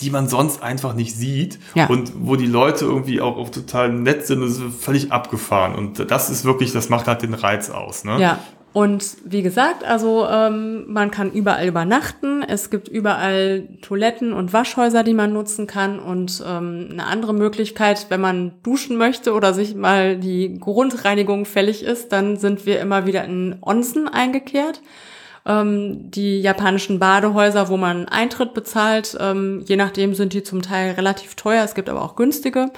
[0.01, 1.87] die man sonst einfach nicht sieht ja.
[1.89, 5.75] und wo die Leute irgendwie auch, auch total nett sind und völlig abgefahren.
[5.75, 8.05] Und das ist wirklich, das macht halt den Reiz aus.
[8.05, 8.21] Ne?
[8.21, 8.39] Ja,
[8.75, 12.43] und wie gesagt, also ähm, man kann überall übernachten.
[12.43, 15.99] Es gibt überall Toiletten und Waschhäuser, die man nutzen kann.
[15.99, 21.83] Und ähm, eine andere Möglichkeit, wenn man duschen möchte oder sich mal die Grundreinigung fällig
[21.83, 24.83] ist, dann sind wir immer wieder in Onsen eingekehrt.
[25.49, 30.93] Ähm, die japanischen Badehäuser, wo man Eintritt bezahlt, ähm, je nachdem sind die zum Teil
[30.93, 31.65] relativ teuer.
[31.65, 32.71] Es gibt aber auch günstige.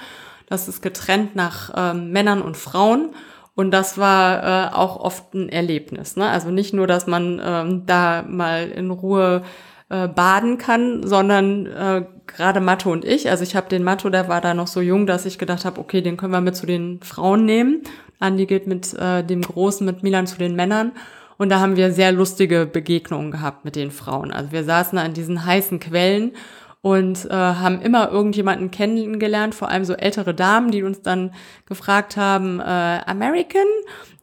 [0.47, 3.09] Das ist getrennt nach ähm, Männern und Frauen.
[3.55, 6.15] Und das war äh, auch oft ein Erlebnis.
[6.15, 6.27] Ne?
[6.29, 9.43] Also nicht nur, dass man ähm, da mal in Ruhe
[9.89, 14.29] äh, baden kann, sondern äh, gerade Matto und ich, also ich habe den Matto, der
[14.29, 16.65] war da noch so jung, dass ich gedacht habe, okay, den können wir mit zu
[16.65, 17.81] den Frauen nehmen.
[18.19, 20.93] Andi geht mit äh, dem Großen, mit Milan zu den Männern.
[21.41, 24.31] Und da haben wir sehr lustige Begegnungen gehabt mit den Frauen.
[24.31, 26.33] Also wir saßen an diesen heißen Quellen
[26.81, 31.33] und äh, haben immer irgendjemanden kennengelernt, vor allem so ältere Damen, die uns dann
[31.65, 33.65] gefragt haben, äh, American?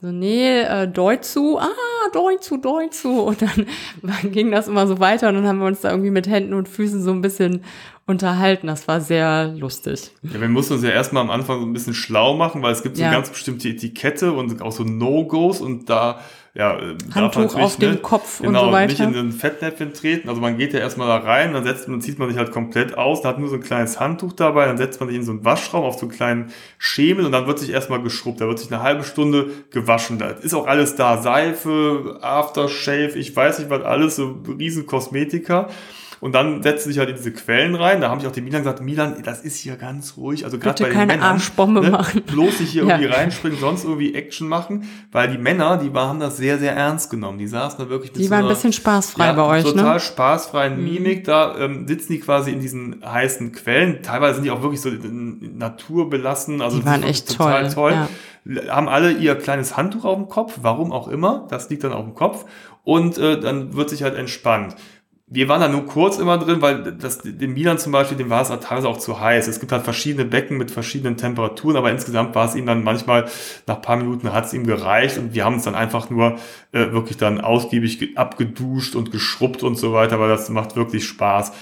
[0.01, 1.67] So, nee, äh, Deutschu, ah,
[2.13, 3.19] Deutschu, Deutschu.
[3.23, 3.67] Und dann
[4.33, 6.69] ging das immer so weiter und dann haben wir uns da irgendwie mit Händen und
[6.69, 7.65] Füßen so ein bisschen
[8.07, 8.69] unterhalten.
[8.69, 10.13] Das war sehr lustig.
[10.23, 12.85] Ja, wir mussten uns ja erstmal am Anfang so ein bisschen schlau machen, weil es
[12.85, 13.11] gibt so ja.
[13.11, 16.21] ganz bestimmte Etikette und auch so No-Gos und da
[16.59, 18.87] ja, äh, Handtuch auf ne, dem Kopf genau, und so weiter.
[18.89, 20.29] nicht in den Fettnäpfchen treten.
[20.29, 22.99] Also man geht ja erstmal da rein, dann setzt man, zieht man sich halt komplett
[22.99, 25.45] aus, hat nur so ein kleines Handtuch dabei, dann setzt man sich in so einen
[25.45, 28.41] Waschraum auf so einen kleinen Schemel und dann wird sich erstmal geschrubbt.
[28.41, 30.19] Da wird sich eine halbe Stunde gewaschen.
[30.19, 31.23] Da ist auch alles da.
[31.23, 35.69] Seife, Aftershave, ich weiß nicht was alles, so riesen Kosmetika.
[36.21, 38.01] Und dann setzen sich halt in diese Quellen rein.
[38.01, 40.45] Da haben sich auch die Milan gesagt, Milan, das ist hier ganz ruhig.
[40.45, 42.23] Also gerade bei den keine Männern, Arschbombe ne, machen.
[42.23, 42.99] Bloß nicht hier ja.
[42.99, 44.89] irgendwie reinspringen, sonst irgendwie Action machen.
[45.13, 47.39] Weil die Männer, die haben das sehr, sehr ernst genommen.
[47.39, 49.77] Die saßen da wirklich mit Die so waren ein bisschen spaßfrei ja, bei euch, total
[49.77, 49.83] ne?
[49.83, 50.85] Total spaßfreien mhm.
[50.85, 51.25] Mimik.
[51.25, 54.03] Da ähm, sitzen die quasi in diesen heißen Quellen.
[54.03, 56.63] Teilweise sind die auch wirklich so naturbelassen.
[56.63, 57.93] Also die waren echt total toll.
[57.93, 57.93] toll.
[57.93, 58.09] Ja.
[58.75, 61.47] Haben alle ihr kleines Handtuch auf dem Kopf, warum auch immer.
[61.51, 62.45] Das liegt dann auf dem Kopf.
[62.83, 64.75] Und äh, dann wird sich halt entspannt
[65.31, 68.41] wir waren da nur kurz immer drin, weil das, dem Milan zum Beispiel, dem war
[68.41, 69.47] es teilweise auch zu heiß.
[69.47, 73.27] Es gibt halt verschiedene Becken mit verschiedenen Temperaturen, aber insgesamt war es ihm dann manchmal,
[73.67, 76.37] nach paar Minuten hat es ihm gereicht und wir haben uns dann einfach nur
[76.73, 81.53] äh, wirklich dann ausgiebig abgeduscht und geschrubbt und so weiter, weil das macht wirklich Spaß.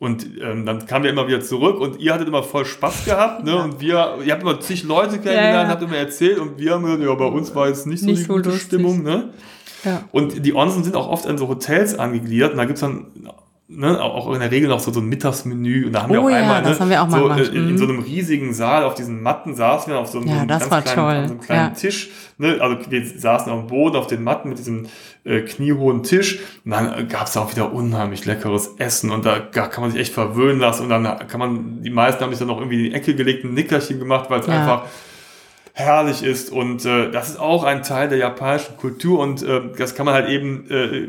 [0.00, 3.44] Und ähm, dann kamen wir immer wieder zurück und ihr hattet immer voll Spaß gehabt,
[3.44, 3.56] ne?
[3.56, 5.68] Und wir, ihr habt immer zig Leute kennengelernt, ja, ja.
[5.68, 8.18] habt immer erzählt und wir haben gesagt, ja, bei uns war jetzt nicht so nicht
[8.18, 8.66] die so gute lustig.
[8.66, 9.28] Stimmung, ne?
[9.84, 10.04] Ja.
[10.12, 13.06] Und die Onsen sind auch oft in so Hotels angegliedert und da gibt's dann
[13.76, 15.86] ne, auch in der Regel noch so, so ein Mittagsmenü.
[15.86, 17.48] Und da haben oh, wir auch ja, einmal, ne, wir auch so, gemacht.
[17.48, 20.44] in, in, so einem riesigen Saal auf diesen Matten saßen wir auf so einem, ja,
[20.44, 20.94] ganz kleinen, toll.
[21.26, 21.80] so einem kleinen ja.
[21.80, 22.10] Tisch.
[22.38, 24.86] Ne, also wir saßen auf dem Boden auf den Matten mit diesem
[25.24, 26.40] äh, kniehohen Tisch.
[26.64, 29.10] Und dann gab's auch wieder unheimlich leckeres Essen.
[29.10, 30.84] Und da kann man sich echt verwöhnen lassen.
[30.84, 33.44] Und dann kann man, die meisten haben sich dann noch irgendwie in die Ecke gelegt,
[33.44, 34.84] ein Nickerchen gemacht, weil es einfach
[35.74, 39.94] herrlich ist und äh, das ist auch ein Teil der japanischen Kultur und äh, das
[39.94, 41.08] kann man halt eben äh,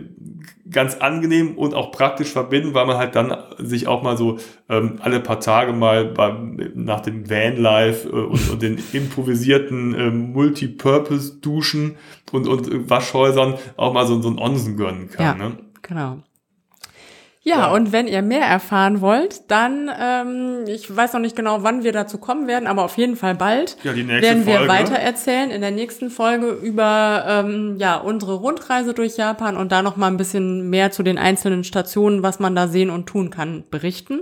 [0.72, 4.40] ganz angenehm und auch praktisch verbinden, weil man halt dann sich auch mal so
[4.70, 10.10] ähm, alle paar Tage mal beim, nach dem Vanlife äh, und, und den improvisierten äh,
[10.12, 11.98] Multipurpose-Duschen
[12.32, 15.40] und, und Waschhäusern auch mal so, so ein Onsen gönnen kann.
[15.40, 15.58] Ja, ne?
[15.82, 16.18] genau.
[17.46, 21.62] Ja, ja, und wenn ihr mehr erfahren wollt, dann, ähm, ich weiß noch nicht genau,
[21.62, 24.56] wann wir dazu kommen werden, aber auf jeden Fall bald ja, die nächste werden wir
[24.60, 24.72] Folge.
[24.72, 29.82] weiter erzählen in der nächsten Folge über ähm, ja unsere Rundreise durch Japan und da
[29.82, 33.30] noch mal ein bisschen mehr zu den einzelnen Stationen, was man da sehen und tun
[33.30, 34.22] kann, berichten.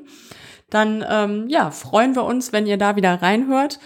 [0.71, 3.79] Dann ähm, ja freuen wir uns, wenn ihr da wieder reinhört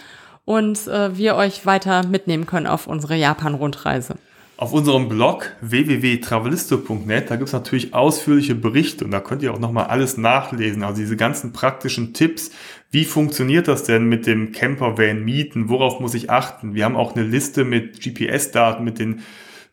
[0.46, 4.14] und äh, wir euch weiter mitnehmen können auf unsere Japan-Rundreise.
[4.58, 9.58] Auf unserem Blog www.travelisto.net, da gibt es natürlich ausführliche Berichte und da könnt ihr auch
[9.58, 10.82] nochmal alles nachlesen.
[10.82, 12.50] Also diese ganzen praktischen Tipps,
[12.90, 16.74] wie funktioniert das denn mit dem Campervan mieten, worauf muss ich achten?
[16.74, 19.20] Wir haben auch eine Liste mit GPS-Daten, mit den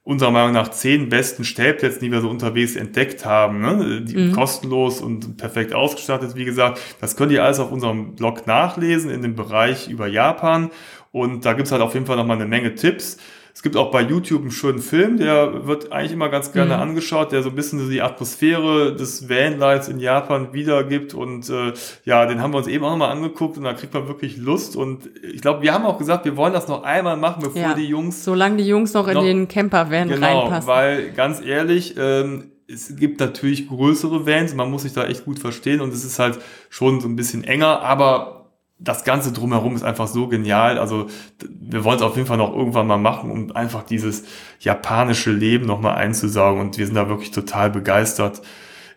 [0.03, 3.61] unserer Meinung nach zehn besten Stellplätzen, die wir so unterwegs entdeckt haben.
[3.61, 4.01] Ne?
[4.01, 4.31] Die mhm.
[4.33, 6.81] kostenlos und perfekt ausgestattet, wie gesagt.
[6.99, 10.71] Das könnt ihr alles auf unserem Blog nachlesen in dem Bereich über Japan.
[11.13, 13.17] Und da gibt's halt auf jeden Fall nochmal eine Menge Tipps.
[13.55, 16.81] Es gibt auch bei YouTube einen schönen Film, der wird eigentlich immer ganz gerne mhm.
[16.81, 21.13] angeschaut, der so ein bisschen so die Atmosphäre des Vanlights in Japan wiedergibt.
[21.13, 21.73] Und äh,
[22.03, 24.75] ja, den haben wir uns eben auch nochmal angeguckt und da kriegt man wirklich Lust.
[24.75, 27.73] Und ich glaube, wir haben auch gesagt, wir wollen das noch einmal machen, bevor ja,
[27.75, 28.23] die Jungs.
[28.23, 30.67] Solange die Jungs noch in noch, den Camper-Van genau, reinpassen.
[30.67, 35.37] Weil ganz ehrlich, ähm, es gibt natürlich größere Vans, man muss sich da echt gut
[35.37, 36.39] verstehen und es ist halt
[36.69, 38.42] schon so ein bisschen enger, aber
[38.83, 40.77] das Ganze drumherum ist einfach so genial.
[40.77, 41.07] Also
[41.49, 44.23] wir wollen es auf jeden Fall noch irgendwann mal machen, um einfach dieses
[44.59, 46.61] japanische Leben nochmal einzusaugen.
[46.61, 48.41] Und wir sind da wirklich total begeistert.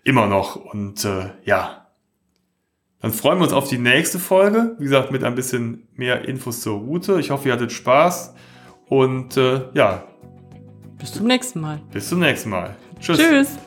[0.02, 0.56] Immer noch.
[0.56, 1.86] Und äh, ja,
[3.00, 4.74] dann freuen wir uns auf die nächste Folge.
[4.78, 7.20] Wie gesagt, mit ein bisschen mehr Infos zur Route.
[7.20, 8.34] Ich hoffe, ihr hattet Spaß.
[8.88, 10.04] Und äh, ja.
[10.98, 11.80] Bis zum nächsten Mal.
[11.92, 12.76] Bis zum nächsten Mal.
[13.00, 13.18] Tschüss.
[13.18, 13.58] Tschüss.